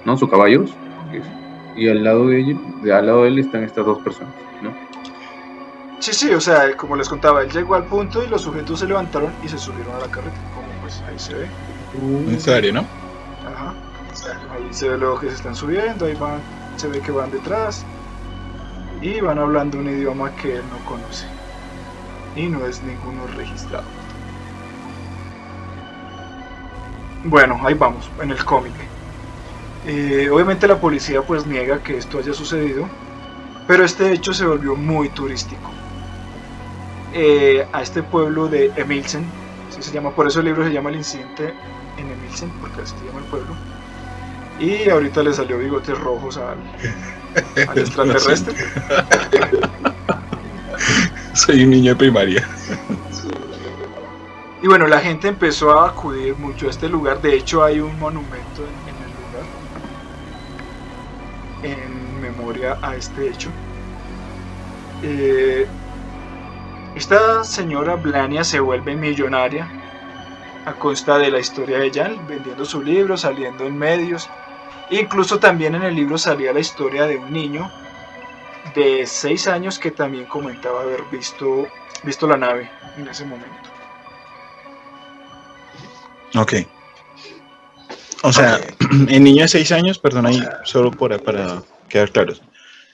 ¿no? 0.05 0.17
Sus 0.17 0.29
caballos, 0.29 0.75
y 1.75 1.89
al 1.89 2.03
lado 2.03 2.27
de 2.27 2.41
él, 2.41 2.91
al 2.91 3.05
lado 3.05 3.23
de 3.23 3.29
él 3.29 3.39
están 3.39 3.63
estas 3.63 3.85
dos 3.85 3.99
personas, 3.99 4.33
¿no? 4.61 4.73
Sí, 5.99 6.13
sí, 6.13 6.33
o 6.33 6.41
sea, 6.41 6.75
como 6.77 6.95
les 6.95 7.09
contaba, 7.09 7.41
él 7.41 7.51
llegó 7.51 7.75
al 7.75 7.85
punto 7.85 8.23
y 8.23 8.27
los 8.27 8.41
sujetos 8.41 8.79
se 8.79 8.87
levantaron 8.87 9.31
y 9.43 9.47
se 9.47 9.57
subieron 9.57 9.95
a 9.95 9.99
la 9.99 10.07
carreta, 10.07 10.37
como 10.53 10.67
pues 10.81 11.01
ahí 11.09 11.17
se 11.17 11.33
ve. 11.33 11.47
En 12.27 12.39
serio, 12.39 12.73
¿no? 12.73 12.85
Ajá. 13.47 13.73
Ahí 14.53 14.67
se 14.71 14.89
ve 14.89 14.97
luego 14.97 15.19
que 15.19 15.29
se 15.29 15.35
están 15.35 15.55
subiendo, 15.55 16.05
ahí 16.05 16.15
van, 16.15 16.39
se 16.75 16.87
ve 16.87 16.99
que 16.99 17.11
van 17.11 17.31
detrás 17.31 17.85
y 19.01 19.19
van 19.19 19.39
hablando 19.39 19.77
un 19.79 19.89
idioma 19.89 20.33
que 20.35 20.57
él 20.57 20.63
no 20.69 20.89
conoce 20.89 21.34
y 22.35 22.47
no 22.47 22.65
es 22.65 22.81
ninguno 22.83 23.27
registrado. 23.27 23.85
Bueno, 27.23 27.59
ahí 27.63 27.73
vamos, 27.73 28.09
en 28.21 28.31
el 28.31 28.45
cómic. 28.45 28.73
Eh, 29.85 30.29
obviamente 30.31 30.67
la 30.67 30.79
policía 30.79 31.21
pues 31.21 31.45
niega 31.45 31.81
que 31.81 31.97
esto 31.97 32.19
haya 32.19 32.33
sucedido, 32.33 32.87
pero 33.67 33.83
este 33.83 34.11
hecho 34.13 34.33
se 34.33 34.45
volvió 34.45 34.75
muy 34.75 35.09
turístico. 35.09 35.71
Eh, 37.13 37.67
a 37.71 37.81
este 37.81 38.03
pueblo 38.03 38.47
de 38.49 38.73
Emilsen, 38.75 39.33
así 39.69 39.81
se 39.81 39.91
llama, 39.91 40.13
por 40.15 40.27
eso 40.27 40.39
el 40.39 40.45
libro 40.45 40.63
se 40.65 40.71
llama 40.73 40.89
El 40.89 40.97
incidente 40.97 41.55
en 41.97 42.11
Emilsen, 42.11 42.51
porque 42.59 42.81
así 42.81 42.95
se 42.97 43.05
llama 43.05 43.19
el 43.19 43.25
pueblo. 43.25 43.57
Y 44.57 44.89
ahorita 44.89 45.23
le 45.23 45.33
salió 45.33 45.57
bigotes 45.57 45.97
rojos 45.97 46.37
al, 46.37 46.57
al 47.67 47.77
extraterrestre. 47.79 48.55
Soy 51.45 51.63
un 51.63 51.69
niño 51.69 51.91
de 51.91 51.95
primaria. 51.95 52.49
Y 54.63 54.67
bueno, 54.67 54.87
la 54.87 54.99
gente 54.99 55.27
empezó 55.27 55.79
a 55.79 55.89
acudir 55.89 56.35
mucho 56.37 56.65
a 56.65 56.71
este 56.71 56.89
lugar. 56.89 57.21
De 57.21 57.35
hecho, 57.35 57.63
hay 57.63 57.79
un 57.79 57.99
monumento 57.99 58.63
en, 58.63 58.95
el 58.95 59.11
lugar 59.21 59.45
en 61.61 62.19
memoria 62.19 62.79
a 62.81 62.95
este 62.95 63.29
hecho. 63.29 63.49
Eh, 65.03 65.67
esta 66.95 67.43
señora 67.43 67.93
Blania 67.93 68.43
se 68.43 68.59
vuelve 68.59 68.95
millonaria 68.95 69.69
a 70.65 70.73
costa 70.73 71.19
de 71.19 71.29
la 71.29 71.37
historia 71.37 71.77
de 71.77 71.91
Jan, 71.91 72.25
vendiendo 72.27 72.65
su 72.65 72.81
libro, 72.81 73.17
saliendo 73.17 73.65
en 73.65 73.77
medios. 73.77 74.27
Incluso 74.89 75.37
también 75.37 75.75
en 75.75 75.83
el 75.83 75.93
libro 75.93 76.17
salía 76.17 76.51
la 76.51 76.59
historia 76.59 77.05
de 77.05 77.17
un 77.17 77.31
niño 77.31 77.69
de 78.73 79.05
6 79.05 79.47
años 79.47 79.77
que 79.77 79.91
también 79.91 80.25
comentaba 80.25 80.81
haber 80.81 81.03
visto, 81.11 81.67
visto 82.03 82.27
la 82.27 82.37
nave 82.37 82.69
en 82.97 83.07
ese 83.07 83.25
momento. 83.25 83.69
Ok. 86.35 86.53
O 88.23 88.33
sea, 88.33 88.59
el 89.09 89.23
niño 89.23 89.43
de 89.43 89.47
6 89.47 89.71
años, 89.71 89.99
perdón 89.99 90.25
ahí, 90.25 90.41
solo 90.63 90.91
para, 90.91 91.19
para 91.19 91.61
quedar 91.89 92.11
claros. 92.11 92.41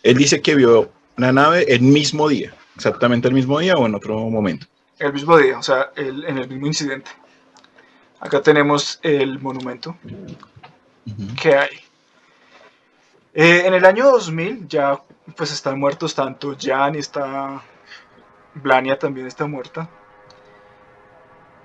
Él 0.04 0.18
dice 0.18 0.42
que 0.42 0.56
vio 0.56 0.92
la 1.18 1.32
nave 1.32 1.66
el 1.68 1.82
mismo 1.82 2.28
día, 2.28 2.54
exactamente 2.76 3.28
el 3.28 3.34
mismo 3.34 3.60
día 3.60 3.76
o 3.76 3.86
en 3.86 3.96
otro 3.96 4.18
momento. 4.30 4.68
El 5.00 5.14
mismo 5.14 5.38
día, 5.38 5.58
o 5.58 5.64
sea, 5.64 5.92
en 5.96 6.38
el 6.38 6.48
mismo 6.48 6.68
incidente. 6.68 7.12
Acá 8.20 8.42
tenemos 8.42 9.00
el 9.02 9.40
monumento 9.40 9.98
que 11.42 11.56
hay. 11.56 11.70
Eh, 13.34 13.64
en 13.66 13.74
el 13.74 13.86
año 13.86 14.12
2000 14.12 14.68
ya 14.68 15.02
pues 15.36 15.52
están 15.52 15.80
muertos 15.80 16.16
tanto 16.16 16.56
Jan 16.60 16.96
y 16.96 17.00
está 17.00 17.62
Blania 18.54 18.98
también 19.00 19.28
está 19.28 19.48
muerta. 19.48 19.90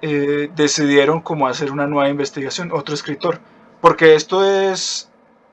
Eh, 0.02 0.50
decidieron 0.54 1.20
como 1.20 1.48
hacer 1.48 1.72
una 1.72 1.86
nueva 1.86 2.08
investigación, 2.08 2.70
otro 2.70 2.94
escritor, 2.94 3.40
porque 3.80 4.14
esto 4.14 4.44
es 4.44 5.10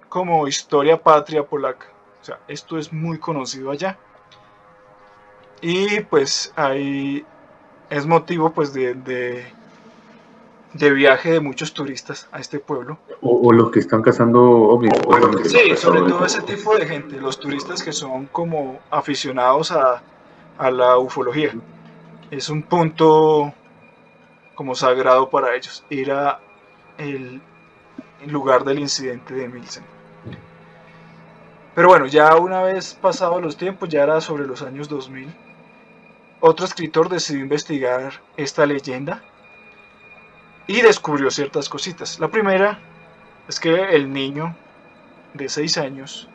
como 0.09 0.47
historia 0.47 1.01
patria 1.01 1.45
polaca, 1.45 1.87
o 2.21 2.25
sea, 2.25 2.39
esto 2.47 2.77
es 2.77 2.91
muy 2.91 3.19
conocido 3.19 3.71
allá. 3.71 3.97
Y 5.61 6.01
pues 6.01 6.51
ahí 6.57 7.25
es 7.89 8.05
motivo 8.05 8.51
pues 8.51 8.73
de, 8.73 8.95
de 8.95 9.45
viaje 10.73 11.31
de 11.31 11.39
muchos 11.39 11.73
turistas 11.73 12.27
a 12.31 12.39
este 12.39 12.59
pueblo. 12.59 12.97
O, 13.21 13.51
los 13.51 13.71
que 13.71 13.79
están 13.79 14.01
cazando 14.01 14.41
ovnis. 14.41 14.93
Sí, 15.45 15.75
sobre 15.75 16.01
todo 16.01 16.25
ese 16.25 16.41
tipo 16.41 16.75
de 16.75 16.85
gente, 16.85 17.19
los 17.19 17.39
turistas 17.39 17.83
que 17.83 17.93
son 17.93 18.25
como 18.27 18.79
aficionados 18.89 19.71
a, 19.71 20.01
a 20.57 20.71
la 20.71 20.97
ufología. 20.97 21.53
Es 22.31 22.49
un 22.49 22.63
punto 22.63 23.53
como 24.55 24.75
sagrado 24.75 25.29
para 25.29 25.55
ellos, 25.55 25.83
ir 25.89 26.11
a 26.11 26.39
el 26.97 27.41
lugar 28.27 28.63
del 28.63 28.79
incidente 28.79 29.33
de 29.33 29.47
Milsen. 29.47 29.83
Pero 31.75 31.87
bueno, 31.87 32.05
ya 32.05 32.35
una 32.35 32.61
vez 32.61 32.93
pasados 32.93 33.41
los 33.41 33.57
tiempos, 33.57 33.89
ya 33.89 34.03
era 34.03 34.21
sobre 34.21 34.45
los 34.45 34.61
años 34.61 34.87
2000, 34.89 35.33
otro 36.39 36.65
escritor 36.65 37.09
decidió 37.09 37.41
investigar 37.41 38.13
esta 38.37 38.65
leyenda 38.65 39.23
y 40.67 40.81
descubrió 40.81 41.29
ciertas 41.29 41.69
cositas. 41.69 42.19
La 42.19 42.27
primera 42.27 42.79
es 43.47 43.59
que 43.59 43.73
el 43.95 44.11
niño 44.11 44.55
de 45.33 45.49
6 45.49 45.77
años 45.77 46.29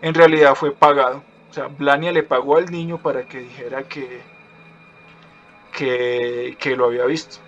en 0.00 0.14
realidad 0.14 0.54
fue 0.54 0.72
pagado. 0.72 1.22
O 1.50 1.52
sea, 1.52 1.68
Blania 1.68 2.12
le 2.12 2.22
pagó 2.22 2.56
al 2.56 2.66
niño 2.66 2.98
para 2.98 3.24
que 3.24 3.38
dijera 3.40 3.82
que, 3.84 4.20
que, 6.58 6.76
lo 6.76 6.86
había 6.86 7.04
visto. 7.06 7.38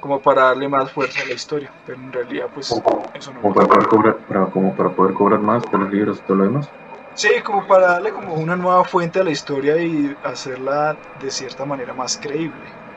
Como 0.00 0.20
para 0.20 0.44
darle 0.44 0.68
más 0.68 0.92
fuerza 0.92 1.22
a 1.22 1.26
la 1.26 1.32
historia. 1.32 1.72
Pero 1.86 1.98
en 1.98 2.12
realidad, 2.12 2.46
pues, 2.54 2.72
eso 3.14 3.32
no 3.32 3.40
como 3.40 3.54
para, 3.54 3.66
poder 3.66 3.88
cobrar, 3.88 4.16
para, 4.18 4.46
como 4.46 4.74
para 4.74 4.90
poder 4.90 5.14
cobrar 5.14 5.40
más 5.40 5.64
por 5.66 5.80
los 5.80 5.92
libros 5.92 6.18
y 6.18 6.20
todo 6.22 6.36
lo 6.36 6.44
demás. 6.44 6.68
Sí, 7.14 7.30
como 7.44 7.66
para 7.66 7.94
darle 7.94 8.12
como 8.12 8.34
una 8.34 8.54
nueva 8.54 8.84
fuente 8.84 9.18
a 9.18 9.24
la 9.24 9.30
historia 9.30 9.76
y 9.82 10.16
hacerla 10.22 10.96
de 11.20 11.30
cierta 11.32 11.64
manera 11.64 11.92
más 11.92 12.16
creíble. 12.16 12.87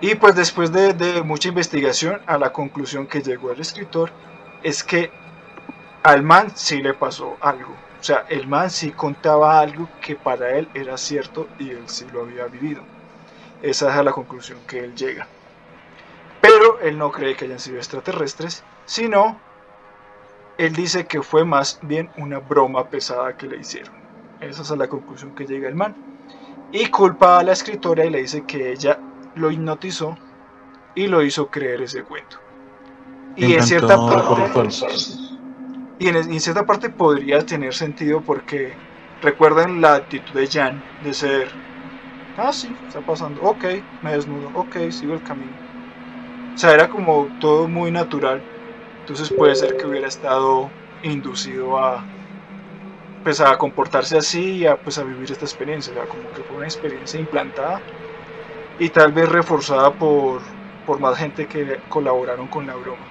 Y 0.00 0.14
pues 0.16 0.34
después 0.34 0.72
de, 0.72 1.22
mucha 1.22 1.48
investigación, 1.48 2.20
a 2.26 2.36
la 2.36 2.52
conclusión 2.52 3.06
que 3.06 3.22
llegó 3.22 3.50
el 3.50 3.60
escritor 3.60 4.10
es 4.62 4.84
que 4.84 5.10
al 6.02 6.22
man 6.22 6.52
sí 6.54 6.82
le 6.82 6.92
pasó 6.92 7.36
algo. 7.40 7.74
O 7.98 8.02
sea, 8.02 8.26
el 8.28 8.46
man 8.46 8.70
sí 8.70 8.90
contaba 8.90 9.58
algo 9.58 9.88
que 10.02 10.14
para 10.14 10.50
él 10.56 10.68
era 10.74 10.98
cierto 10.98 11.48
y 11.58 11.70
él 11.70 11.84
sí 11.86 12.06
lo 12.12 12.22
había 12.22 12.44
vivido. 12.46 12.82
Esa 13.62 13.98
es 13.98 14.04
la 14.04 14.12
conclusión 14.12 14.58
que 14.66 14.80
él 14.80 14.94
llega. 14.94 15.26
Pero 16.42 16.78
él 16.80 16.98
no 16.98 17.10
cree 17.10 17.34
que 17.34 17.46
hayan 17.46 17.58
sido 17.58 17.78
extraterrestres, 17.78 18.62
sino 18.84 19.40
él 20.58 20.74
dice 20.74 21.06
que 21.06 21.22
fue 21.22 21.44
más 21.44 21.78
bien 21.82 22.10
una 22.18 22.38
broma 22.38 22.88
pesada 22.88 23.36
que 23.36 23.46
le 23.46 23.56
hicieron. 23.56 23.94
Esa 24.40 24.62
es 24.62 24.70
la 24.70 24.88
conclusión 24.88 25.34
que 25.34 25.46
llega 25.46 25.68
el 25.68 25.74
man. 25.74 25.96
Y 26.70 26.86
culpa 26.90 27.38
a 27.38 27.42
la 27.42 27.52
escritora 27.52 28.04
y 28.04 28.10
le 28.10 28.18
dice 28.18 28.44
que 28.44 28.72
ella 28.72 28.98
lo 29.36 29.50
hipnotizó 29.50 30.16
y 30.94 31.06
lo 31.06 31.22
hizo 31.22 31.48
creer 31.48 31.82
ese 31.82 32.02
cuento. 32.02 32.38
Y 33.36 33.52
en, 33.52 33.62
cierta 33.62 33.96
parte, 33.96 34.70
y 35.98 36.08
en, 36.08 36.40
cierta 36.40 36.64
parte 36.64 36.88
podría 36.88 37.44
tener 37.44 37.74
sentido 37.74 38.22
porque 38.22 38.72
recuerden 39.20 39.82
la 39.82 39.94
actitud 39.94 40.32
de 40.32 40.46
Jan 40.46 40.82
de 41.04 41.12
ser, 41.12 41.48
ah 42.38 42.50
sí, 42.52 42.74
está 42.88 43.00
pasando, 43.02 43.42
ok, 43.42 43.64
me 44.02 44.12
desnudo, 44.12 44.50
ok, 44.54 44.90
sigo 44.90 45.12
el 45.12 45.22
camino. 45.22 45.52
O 46.54 46.58
sea, 46.58 46.72
era 46.72 46.88
como 46.88 47.28
todo 47.38 47.68
muy 47.68 47.90
natural. 47.90 48.40
Entonces 49.00 49.30
puede 49.30 49.54
ser 49.54 49.76
que 49.76 49.86
hubiera 49.86 50.08
estado 50.08 50.70
inducido 51.02 51.78
a, 51.78 52.02
pues, 53.22 53.40
a 53.40 53.58
comportarse 53.58 54.16
así 54.16 54.52
y 54.52 54.66
a, 54.66 54.76
pues, 54.76 54.96
a 54.96 55.04
vivir 55.04 55.30
esta 55.30 55.44
experiencia. 55.44 55.92
O 55.92 55.96
sea, 55.96 56.06
como 56.06 56.22
que 56.32 56.42
fue 56.42 56.56
una 56.56 56.66
experiencia 56.66 57.20
implantada 57.20 57.82
y 58.78 58.90
tal 58.90 59.12
vez 59.12 59.28
reforzada 59.28 59.92
por, 59.92 60.40
por 60.86 61.00
más 61.00 61.18
gente 61.18 61.46
que 61.46 61.80
colaboraron 61.88 62.46
con 62.48 62.66
la 62.66 62.74
broma. 62.74 63.04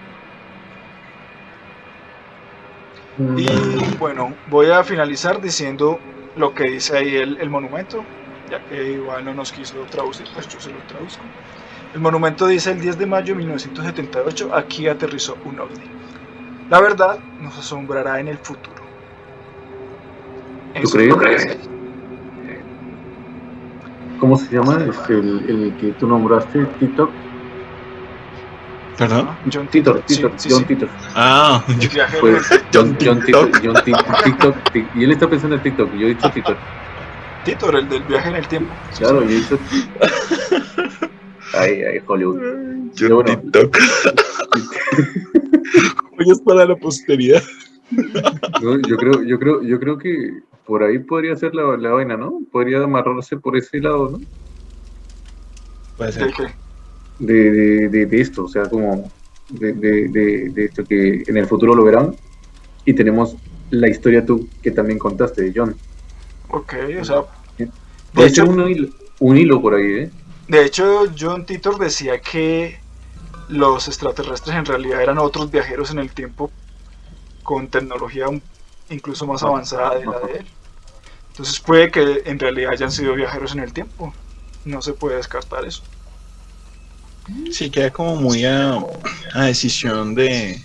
Mm. 3.17 3.39
Y 3.39 3.95
bueno, 3.97 4.33
voy 4.49 4.69
a 4.71 4.83
finalizar 4.83 5.41
diciendo 5.41 5.99
lo 6.35 6.53
que 6.53 6.65
dice 6.65 6.97
ahí 6.97 7.15
el, 7.15 7.37
el, 7.37 7.49
monumento, 7.49 8.03
ya 8.49 8.63
que 8.65 8.91
igual 8.91 9.23
no 9.23 9.33
nos 9.33 9.51
quiso 9.51 9.75
traducir, 9.89 10.27
pues 10.33 10.47
yo 10.49 10.59
se 10.59 10.71
lo 10.71 10.79
traduzco. 10.87 11.23
El 11.93 12.01
monumento 12.01 12.45
dice 12.47 12.71
el 12.71 12.81
10 12.81 12.97
de 12.97 13.05
mayo 13.05 13.33
de 13.33 13.37
1978, 13.39 14.53
aquí 14.53 14.87
aterrizó 14.87 15.37
un 15.45 15.59
ovni. 15.59 15.85
La 16.69 16.81
verdad 16.81 17.19
nos 17.39 17.57
asombrará 17.57 18.19
en 18.19 18.27
el 18.27 18.37
futuro. 18.37 18.75
¿Tú 20.81 20.89
crees? 20.89 21.57
¿Cómo 24.19 24.37
se 24.37 24.55
llama? 24.55 24.83
Este, 24.83 25.13
el, 25.13 25.49
el 25.49 25.73
que 25.77 25.91
tú 25.93 26.07
nombraste, 26.07 26.65
TikTok. 26.79 27.09
¿Perdón? 28.97 29.29
John 29.51 29.67
Titor, 29.67 30.01
Titor, 30.03 30.31
John 30.49 30.63
Titor. 30.65 30.87
Ah, 31.15 31.61
pues, 32.21 32.47
John, 32.73 32.97
John 33.03 33.19
Titor. 33.25 33.51
John 33.61 33.75
TikTok, 33.83 34.55
y 34.95 35.03
él 35.03 35.11
está 35.11 35.29
pensando 35.29 35.57
en 35.57 35.63
TikTok, 35.63 35.91
yo 35.93 36.05
he 36.07 36.09
dicho 36.09 36.29
Titor. 36.29 36.55
Titor, 37.43 37.75
el 37.75 37.89
del 37.89 38.03
viaje 38.03 38.29
en 38.29 38.35
el 38.35 38.47
tiempo. 38.47 38.73
Claro, 38.97 39.21
yo 39.21 39.29
he 39.29 39.35
dicho. 39.35 39.59
Ay, 41.53 41.83
ay, 41.83 41.99
Hollywood. 42.07 42.39
John 42.97 43.15
bueno, 43.15 43.37
TikTok. 43.39 43.77
Hoy 46.17 46.31
es 46.31 46.39
para 46.41 46.65
la 46.65 46.75
posteridad. 46.75 47.43
No, 47.91 48.77
yo 48.79 48.97
creo, 48.97 49.23
yo 49.23 49.39
creo, 49.39 49.61
yo 49.61 49.79
creo 49.79 49.97
que 49.97 50.41
por 50.65 50.83
ahí 50.83 50.99
podría 50.99 51.35
ser 51.35 51.53
la, 51.53 51.77
la 51.77 51.91
vaina, 51.91 52.17
¿no? 52.17 52.41
Podría 52.51 52.83
amarrarse 52.83 53.37
por 53.37 53.55
ese 53.55 53.79
lado, 53.79 54.09
¿no? 54.09 54.19
Puede 55.97 56.11
ser. 56.11 56.33
De, 57.19 57.87
de, 57.89 58.05
de, 58.05 58.21
esto, 58.21 58.43
o 58.43 58.47
sea, 58.47 58.63
como 58.65 59.09
de, 59.49 59.73
de, 59.73 60.65
esto 60.65 60.83
que 60.83 61.23
en 61.25 61.37
el 61.37 61.45
futuro 61.45 61.75
lo 61.75 61.83
verán. 61.83 62.15
Y 62.83 62.93
tenemos 62.93 63.35
la 63.69 63.87
historia 63.87 64.25
tú 64.25 64.47
que 64.61 64.71
también 64.71 64.99
contaste 64.99 65.43
de 65.43 65.53
John. 65.55 65.75
Ok, 66.49 66.73
o 66.99 67.05
sea. 67.05 67.23
Puede 68.13 68.29
ser 68.29 68.45
un 68.45 68.69
hilo, 68.69 68.89
un 69.19 69.37
hilo 69.37 69.61
por 69.61 69.75
ahí, 69.75 69.93
¿eh? 69.93 70.11
De 70.47 70.65
hecho, 70.65 71.05
John 71.17 71.45
Titor 71.45 71.77
decía 71.77 72.19
que 72.19 72.79
los 73.49 73.87
extraterrestres 73.87 74.55
en 74.55 74.65
realidad 74.65 75.01
eran 75.01 75.17
otros 75.17 75.51
viajeros 75.51 75.91
en 75.91 75.99
el 75.99 76.11
tiempo 76.11 76.51
con 77.45 77.69
tecnología 77.69 78.25
incluso 78.89 79.25
más 79.25 79.43
avanzada 79.43 79.99
de 79.99 80.05
la 80.05 80.19
de 80.19 80.39
él. 80.39 80.45
Entonces 81.29 81.59
puede 81.59 81.91
que 81.91 82.23
en 82.25 82.39
realidad 82.39 82.71
hayan 82.71 82.91
sido 82.91 83.13
viajeros 83.13 83.53
en 83.53 83.59
el 83.59 83.71
tiempo. 83.71 84.13
No 84.65 84.81
se 84.81 84.93
puede 84.93 85.17
descartar 85.17 85.63
eso. 85.63 85.83
Sí, 87.51 87.69
queda 87.69 87.91
como 87.91 88.15
muy 88.15 88.45
a, 88.45 88.83
decisión 89.33 90.15
de 90.15 90.61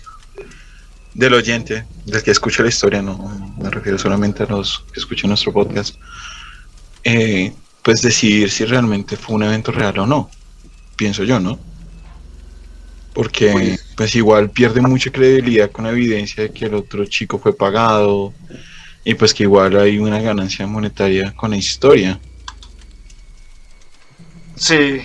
del 1.15 1.35
oyente, 1.35 1.85
del 2.07 2.23
que 2.23 2.31
escucha 2.31 2.63
la 2.63 2.69
historia, 2.69 3.03
no 3.03 3.19
me 3.59 3.69
refiero 3.69 3.99
solamente 3.99 4.45
a 4.45 4.47
los 4.47 4.85
que 4.93 5.01
escuchan 5.01 5.29
nuestro 5.29 5.53
podcast, 5.53 5.97
eh, 7.03 7.53
pues 7.83 8.01
decidir 8.01 8.49
si 8.49 8.65
realmente 8.65 9.17
fue 9.17 9.35
un 9.35 9.43
evento 9.43 9.73
real 9.73 9.99
o 9.99 10.07
no, 10.07 10.31
pienso 10.97 11.25
yo, 11.25 11.41
¿no? 11.41 11.59
Porque 13.21 13.77
pues, 13.99 14.17
igual 14.17 14.49
pierde 14.49 14.81
mucha 14.81 15.13
credibilidad 15.13 15.71
con 15.71 15.85
la 15.85 15.91
evidencia 15.91 16.45
de 16.45 16.51
que 16.53 16.65
el 16.65 16.73
otro 16.73 17.05
chico 17.05 17.39
fue 17.39 17.55
pagado, 17.55 18.33
y 19.05 19.13
pues 19.13 19.35
que 19.35 19.43
igual 19.43 19.77
hay 19.77 19.99
una 19.99 20.23
ganancia 20.23 20.67
monetaria 20.67 21.35
con 21.37 21.51
la 21.51 21.59
historia. 21.59 22.19
Sí. 24.57 25.03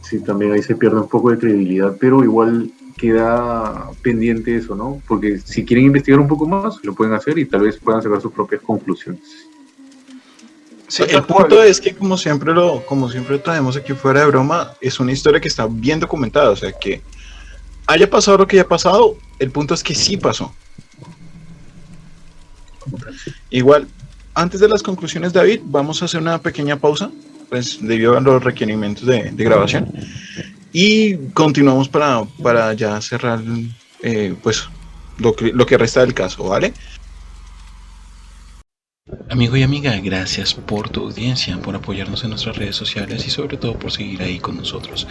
Sí, 0.00 0.20
también 0.20 0.52
ahí 0.52 0.62
se 0.62 0.74
pierde 0.74 1.00
un 1.00 1.08
poco 1.10 1.32
de 1.32 1.36
credibilidad, 1.36 1.94
pero 2.00 2.24
igual 2.24 2.70
queda 2.96 3.90
pendiente 4.00 4.56
eso, 4.56 4.74
¿no? 4.74 5.02
Porque 5.06 5.38
si 5.44 5.62
quieren 5.62 5.84
investigar 5.84 6.18
un 6.18 6.28
poco 6.28 6.48
más, 6.48 6.82
lo 6.82 6.94
pueden 6.94 7.12
hacer 7.12 7.38
y 7.38 7.44
tal 7.44 7.60
vez 7.60 7.76
puedan 7.76 8.00
sacar 8.02 8.22
sus 8.22 8.32
propias 8.32 8.62
conclusiones. 8.62 9.20
Sí, 10.88 11.02
el 11.06 11.24
punto 11.24 11.62
es 11.62 11.78
que 11.78 11.94
como 11.94 12.16
siempre 12.16 12.54
lo, 12.54 12.86
como 12.86 13.10
siempre 13.10 13.38
traemos 13.38 13.76
aquí 13.76 13.92
fuera 13.92 14.20
de 14.20 14.26
broma, 14.28 14.72
es 14.80 14.98
una 14.98 15.12
historia 15.12 15.42
que 15.42 15.48
está 15.48 15.66
bien 15.70 16.00
documentada, 16.00 16.48
o 16.48 16.56
sea 16.56 16.72
que 16.72 17.02
haya 17.90 18.08
pasado 18.08 18.38
lo 18.38 18.46
que 18.46 18.56
haya 18.56 18.68
pasado, 18.68 19.16
el 19.38 19.50
punto 19.50 19.74
es 19.74 19.82
que 19.82 19.94
sí 19.94 20.16
pasó. 20.16 20.54
Igual, 23.50 23.88
antes 24.34 24.60
de 24.60 24.68
las 24.68 24.82
conclusiones, 24.82 25.32
David, 25.32 25.60
vamos 25.64 26.00
a 26.00 26.04
hacer 26.04 26.20
una 26.20 26.40
pequeña 26.40 26.76
pausa, 26.76 27.10
pues 27.48 27.78
debido 27.80 28.16
a 28.16 28.20
los 28.20 28.42
requerimientos 28.42 29.06
de, 29.06 29.32
grabación. 29.32 29.92
Y 30.72 31.16
continuamos 31.34 31.88
para, 31.88 32.24
para 32.40 32.72
ya 32.74 33.00
cerrar 33.00 33.40
eh, 34.02 34.36
pues 34.40 34.68
lo 35.18 35.34
que, 35.34 35.52
lo 35.52 35.66
que 35.66 35.76
resta 35.76 36.00
del 36.00 36.14
caso, 36.14 36.44
¿vale? 36.44 36.72
Amigo 39.30 39.56
y 39.56 39.62
amiga, 39.62 39.96
gracias 40.02 40.54
por 40.54 40.88
tu 40.88 41.04
audiencia, 41.04 41.56
por 41.58 41.76
apoyarnos 41.76 42.24
en 42.24 42.30
nuestras 42.30 42.56
redes 42.56 42.74
sociales 42.74 43.24
y 43.28 43.30
sobre 43.30 43.56
todo 43.56 43.78
por 43.78 43.92
seguir 43.92 44.20
ahí 44.22 44.40
con 44.40 44.56
nosotros. 44.56 45.06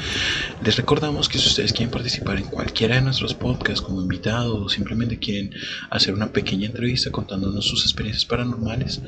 Les 0.62 0.76
recordamos 0.76 1.30
que 1.30 1.38
si 1.38 1.48
ustedes 1.48 1.72
quieren 1.72 1.90
participar 1.90 2.38
en 2.38 2.44
cualquiera 2.44 2.96
de 2.96 3.02
nuestros 3.02 3.34
podcasts 3.34 3.82
como 3.82 4.02
invitados 4.02 4.60
o 4.62 4.68
simplemente 4.68 5.20
quieren 5.20 5.56
hacer 5.90 6.14
una 6.14 6.34
pequeña 6.34 6.68
entrevista 6.68 7.12
contándonos 7.12 7.66
sus 7.66 7.84
experiencias 7.84 8.26
paranormales, 8.26 9.02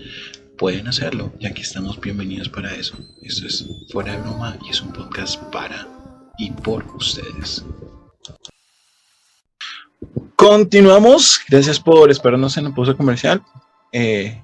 pueden 0.57 0.87
hacerlo, 0.87 1.33
ya 1.41 1.53
que 1.53 1.61
estamos 1.61 1.99
bienvenidos 1.99 2.47
para 2.47 2.73
eso. 2.73 2.97
Esto 3.21 3.47
es 3.47 3.65
Fuera 3.91 4.13
de 4.13 4.21
Broma 4.21 4.57
y 4.65 4.69
es 4.69 4.81
un 4.81 4.93
podcast 4.93 5.43
para 5.51 5.89
y 6.37 6.51
por 6.51 6.85
ustedes. 6.95 7.65
Continuamos. 10.37 11.41
Gracias 11.49 11.81
por 11.81 12.09
esperarnos 12.09 12.55
en 12.55 12.63
la 12.63 12.73
pausa 12.73 12.93
comercial. 12.93 13.43
Eh, 13.91 14.41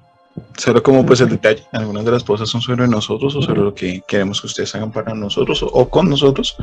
solo 0.56 0.82
como 0.82 1.04
pues 1.04 1.20
el 1.20 1.28
detalle, 1.28 1.64
algunas 1.72 2.04
de 2.04 2.10
las 2.10 2.24
cosas 2.24 2.48
son 2.48 2.60
sobre 2.60 2.86
nosotros 2.88 3.34
o 3.34 3.42
sobre 3.42 3.60
lo 3.60 3.74
que 3.74 4.02
queremos 4.06 4.40
que 4.40 4.46
ustedes 4.46 4.74
hagan 4.74 4.92
para 4.92 5.14
nosotros 5.14 5.62
o, 5.62 5.88
con 5.88 6.08
nosotros, 6.08 6.56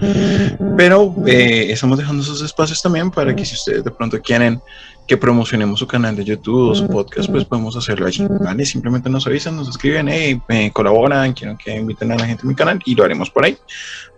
pero 0.77 1.15
eh, 1.25 1.67
estamos 1.71 1.97
dejando 1.97 2.23
esos 2.23 2.41
espacios 2.41 2.81
también 2.81 3.11
para 3.11 3.35
que 3.35 3.45
si 3.45 3.55
ustedes 3.55 3.83
de 3.83 3.91
pronto 3.91 4.21
quieren 4.21 4.61
que 5.07 5.17
promocionemos 5.17 5.79
su 5.79 5.87
canal 5.87 6.15
de 6.15 6.23
YouTube 6.23 6.71
o 6.71 6.75
su 6.75 6.87
podcast, 6.87 7.29
pues 7.29 7.45
podemos 7.45 7.75
hacerlo 7.75 8.07
allí, 8.07 8.25
¿vale? 8.41 8.65
Simplemente 8.65 9.09
nos 9.09 9.27
avisan, 9.27 9.55
nos 9.55 9.69
escriben, 9.69 10.07
hey, 10.09 10.41
me 10.47 10.71
colaboran, 10.71 11.33
quiero 11.33 11.57
que 11.57 11.75
inviten 11.75 12.11
a 12.11 12.15
la 12.15 12.25
gente 12.25 12.41
a 12.43 12.47
mi 12.47 12.55
canal 12.55 12.81
y 12.85 12.95
lo 12.95 13.03
haremos 13.03 13.29
por 13.29 13.45
ahí, 13.45 13.57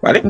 ¿vale? 0.01 0.23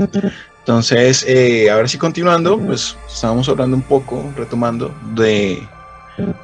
Entonces, 0.60 1.24
eh, 1.28 1.70
ahora 1.70 1.88
sí 1.88 1.98
continuando, 1.98 2.60
pues 2.60 2.98
estábamos 3.08 3.48
hablando 3.50 3.78
un 3.78 3.84
poco, 3.84 4.34
retomando 4.36 4.94
de, 5.16 5.62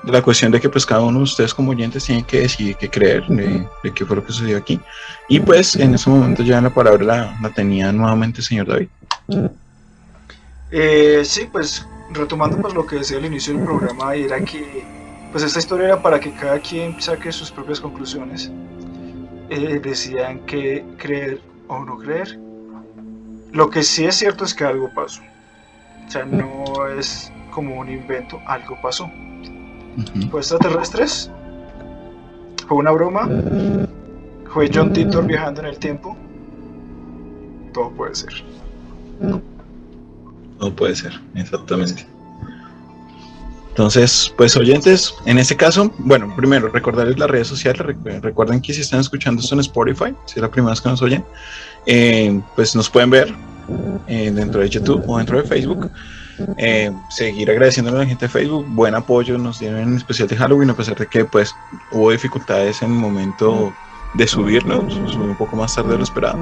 la 0.03 0.21
cuestión 0.21 0.51
de 0.51 0.59
que 0.59 0.69
pues 0.69 0.86
cada 0.86 1.01
uno 1.01 1.19
de 1.19 1.24
ustedes 1.24 1.53
como 1.53 1.71
oyentes 1.71 2.05
tiene 2.05 2.24
que 2.24 2.41
decidir 2.41 2.76
qué 2.76 2.89
creer 2.89 3.26
de, 3.28 3.67
qué 3.93 4.05
fue 4.05 4.15
lo 4.15 4.26
que 4.26 4.32
sucedió 4.32 4.57
aquí. 4.57 4.80
Y 5.28 5.39
pues 5.39 5.76
en 5.76 5.93
ese 5.95 6.09
momento 6.09 6.43
ya 6.43 6.61
la 6.61 6.74
palabra 6.74 7.36
la, 7.41 7.49
tenía 7.49 7.91
nuevamente 7.91 8.39
el 8.39 8.45
señor 8.45 8.67
David. 8.67 8.88
Eh, 10.71 11.21
sí, 11.26 11.47
pues 11.51 11.86
retomando 12.11 12.57
pues 12.57 12.74
lo 12.74 12.86
que 12.86 12.97
decía 12.97 13.17
al 13.17 13.26
inicio 13.26 13.53
del 13.53 13.63
programa, 13.63 14.15
era 14.15 14.39
que 14.41 14.84
pues 15.32 15.43
esta 15.43 15.59
historia 15.59 15.88
era 15.88 16.01
para 16.01 16.19
que 16.19 16.32
cada 16.32 16.59
quien 16.59 17.01
saque 17.01 17.32
sus 17.32 17.51
propias 17.51 17.80
conclusiones. 17.80 18.51
Eh, 19.49 19.80
decían 19.84 20.39
que 20.45 20.84
creer 20.97 21.41
o 21.67 21.84
no 21.84 21.97
creer 21.97 22.39
lo 23.53 23.69
que 23.69 23.84
sí 23.84 24.05
es 24.05 24.15
cierto 24.15 24.43
es 24.43 24.53
que 24.53 24.65
algo 24.65 24.89
pasó. 24.93 25.21
O 26.07 26.11
sea, 26.11 26.26
no 26.26 26.88
es 26.88 27.32
como 27.51 27.80
un 27.80 27.89
invento, 27.89 28.41
algo 28.47 28.76
pasó. 28.82 29.09
¿Fue 30.31 30.39
extraterrestres? 30.39 31.29
¿Fue 32.67 32.77
una 32.77 32.91
broma? 32.91 33.29
¿Fue 34.53 34.69
John 34.73 34.93
Titor 34.93 35.25
viajando 35.25 35.61
en 35.61 35.67
el 35.67 35.77
tiempo? 35.77 36.15
Todo 37.73 37.91
puede 37.91 38.15
ser. 38.15 38.33
Todo 40.59 40.75
puede 40.75 40.95
ser, 40.95 41.19
exactamente. 41.35 42.05
Entonces, 43.69 44.31
pues 44.37 44.55
oyentes, 44.55 45.15
en 45.25 45.39
este 45.39 45.57
caso, 45.57 45.91
bueno, 45.97 46.31
primero 46.35 46.67
recordarles 46.69 47.17
las 47.17 47.27
redes 47.27 47.47
sociales, 47.47 47.81
recuerden 48.21 48.61
que 48.61 48.71
si 48.71 48.81
están 48.81 48.99
escuchando 48.99 49.41
esto 49.41 49.55
en 49.55 49.61
Spotify, 49.61 50.13
si 50.25 50.35
es 50.35 50.41
la 50.43 50.51
primera 50.51 50.73
vez 50.73 50.81
que 50.81 50.89
nos 50.89 51.01
oyen, 51.01 51.25
eh, 51.87 52.39
pues 52.55 52.75
nos 52.75 52.87
pueden 52.87 53.09
ver 53.09 53.33
eh, 54.07 54.31
dentro 54.31 54.61
de 54.61 54.69
YouTube 54.69 55.03
o 55.07 55.17
dentro 55.17 55.41
de 55.41 55.47
Facebook. 55.47 55.89
Eh, 56.57 56.91
seguir 57.09 57.49
agradeciendo 57.49 57.91
a 57.91 57.95
la 57.95 58.05
gente 58.05 58.25
de 58.25 58.29
Facebook, 58.29 58.65
buen 58.69 58.95
apoyo 58.95 59.38
nos 59.38 59.59
dieron 59.59 59.81
en 59.81 59.97
especial 59.97 60.27
de 60.27 60.36
Halloween, 60.36 60.69
a 60.69 60.75
pesar 60.75 60.95
de 60.97 61.07
que 61.07 61.25
pues 61.25 61.55
hubo 61.91 62.11
dificultades 62.11 62.81
en 62.81 62.91
el 62.91 62.97
momento 62.97 63.73
de 64.13 64.27
subirlo, 64.27 64.81
un 64.81 65.36
poco 65.38 65.55
más 65.55 65.75
tarde 65.75 65.91
de 65.91 65.97
lo 65.97 66.03
esperado, 66.03 66.38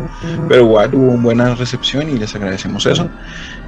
pero 0.47 0.61
igual 0.61 0.93
hubo 0.93 1.11
una 1.11 1.23
buena 1.23 1.55
recepción 1.55 2.09
y 2.09 2.17
les 2.17 2.35
agradecemos 2.35 2.85
eso. 2.85 3.09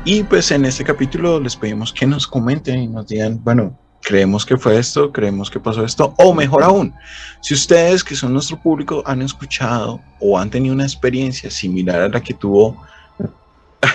Y 0.04 0.24
pues 0.24 0.52
en 0.52 0.66
este 0.66 0.84
capítulo 0.84 1.40
les 1.40 1.56
pedimos 1.56 1.94
que 1.94 2.06
nos 2.06 2.28
comenten 2.28 2.80
y 2.80 2.88
nos 2.88 3.08
digan, 3.08 3.40
bueno, 3.44 3.78
creemos 4.02 4.46
que 4.46 4.58
fue 4.58 4.78
esto, 4.78 5.12
creemos 5.12 5.50
que 5.50 5.60
pasó 5.60 5.86
esto, 5.86 6.14
o 6.18 6.34
mejor 6.34 6.64
aún, 6.64 6.94
si 7.42 7.54
ustedes 7.54 8.04
que 8.04 8.16
son 8.16 8.34
nuestro 8.34 8.62
público 8.62 9.02
han 9.06 9.22
escuchado 9.22 10.02
o 10.20 10.38
han 10.38 10.50
tenido 10.50 10.76
una 10.76 10.84
experiencia 10.84 11.50
similar 11.50 12.02
a 12.02 12.10
la 12.10 12.22
que 12.22 12.34
tuvo, 12.34 12.84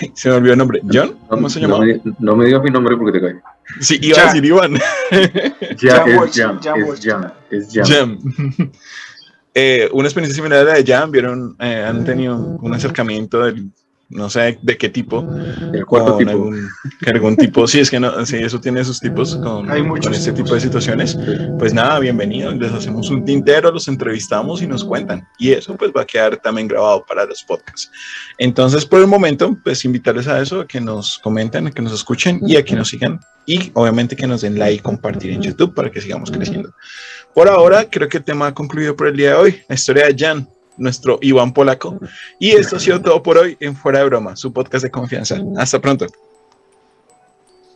ay, 0.01 0.13
se 0.15 0.29
me 0.29 0.37
olvidó 0.37 0.53
el 0.53 0.59
nombre, 0.59 0.83
John, 0.93 1.17
¿cómo 1.29 1.49
se 1.49 1.61
llamaba? 1.61 1.85
No 2.19 2.37
me, 2.37 2.47
digas 2.47 2.63
mi 2.63 2.71
nombre 2.71 2.97
porque 2.97 3.19
te 3.19 3.21
cae. 3.21 3.41
Sí, 3.81 3.99
iba 4.01 4.21
a 4.21 4.25
decir 4.27 4.45
Iván. 4.45 4.75
Ya, 5.81 6.05
es 6.05 6.37
Jam, 6.37 6.59
es 6.59 7.01
Jam, 7.05 7.33
es 7.51 7.69
Jam. 7.73 8.19
Eh, 9.61 9.89
una 9.93 10.07
experiencia 10.07 10.37
similar 10.37 10.61
a 10.61 10.65
la 10.65 10.75
de 10.75 10.85
Jam, 10.85 11.11
vieron, 11.11 11.57
eh, 11.59 11.85
han 11.85 12.05
tenido 12.05 12.37
un 12.37 12.75
acercamiento 12.75 13.41
del 13.41 13.73
no 14.11 14.31
sé 14.31 14.59
de 14.63 14.79
qué 14.79 14.89
tipo. 14.89 15.27
El 15.73 15.85
cuarto 15.85 16.17
tipo. 16.17 16.31
Algún, 17.07 17.37
tipo, 17.37 17.67
sí, 17.67 17.81
es 17.81 17.91
que 17.91 18.01
no, 18.01 18.25
sí, 18.25 18.37
eso 18.37 18.61
tiene 18.61 18.83
sus 18.85 19.01
tipos 19.01 19.37
con, 19.37 19.71
Hay 19.71 19.87
con 19.87 20.15
este 20.15 20.33
tipo 20.33 20.55
de 20.55 20.61
situaciones. 20.61 21.19
Pues 21.59 21.75
nada, 21.75 21.99
bienvenidos, 21.99 22.57
les 22.57 22.73
hacemos 22.73 23.11
un 23.11 23.25
tintero, 23.25 23.71
los 23.71 23.87
entrevistamos 23.87 24.63
y 24.63 24.67
nos 24.67 24.85
cuentan. 24.85 25.27
Y 25.39 25.53
eso 25.53 25.77
pues 25.77 25.93
va 25.95 26.03
a 26.03 26.07
quedar 26.07 26.37
también 26.39 26.69
grabado 26.69 27.05
para 27.07 27.27
los 27.27 27.43
podcasts. 27.43 27.91
Entonces, 28.39 28.87
por 28.87 29.01
el 29.01 29.07
momento, 29.07 29.57
pues 29.63 29.85
invitarles 29.85 30.27
a 30.27 30.41
eso, 30.41 30.61
a 30.61 30.67
que 30.67 30.81
nos 30.81 31.19
comenten, 31.19 31.67
a 31.67 31.71
que 31.71 31.83
nos 31.83 31.93
escuchen 31.93 32.41
y 32.47 32.57
a 32.57 32.65
que 32.65 32.75
nos 32.75 32.89
sigan. 32.89 33.21
Y 33.45 33.71
obviamente 33.75 34.17
que 34.17 34.27
nos 34.27 34.41
den 34.43 34.59
like 34.59 34.75
y 34.75 34.79
compartir 34.79 35.33
en 35.33 35.43
YouTube 35.43 35.75
para 35.75 35.91
que 35.91 36.01
sigamos 36.01 36.31
creciendo. 36.31 36.75
Por 37.35 37.49
ahora, 37.49 37.89
creo 37.89 38.09
que 38.09 38.19
el 38.19 38.25
tema 38.25 38.49
ha 38.49 38.55
concluido 38.55 38.97
por 38.97 39.07
el 39.07 39.17
día 39.17 39.31
de 39.31 39.37
hoy. 39.37 39.63
La 39.69 39.75
historia 39.75 40.07
de 40.07 40.17
Jan 40.19 40.49
nuestro 40.79 41.19
Iván 41.21 41.53
Polaco. 41.53 41.99
Y 42.39 42.51
esto 42.51 42.77
ha 42.77 42.81
sido 42.81 43.01
todo 43.01 43.23
por 43.23 43.39
hoy 43.39 43.57
en 43.61 43.77
Fuera 43.77 44.01
de 44.01 44.07
Broma, 44.07 44.37
su 44.37 44.53
podcast 44.53 44.85
de 44.85 44.91
confianza. 44.91 45.39
Hasta 45.57 45.81
pronto. 45.81 46.07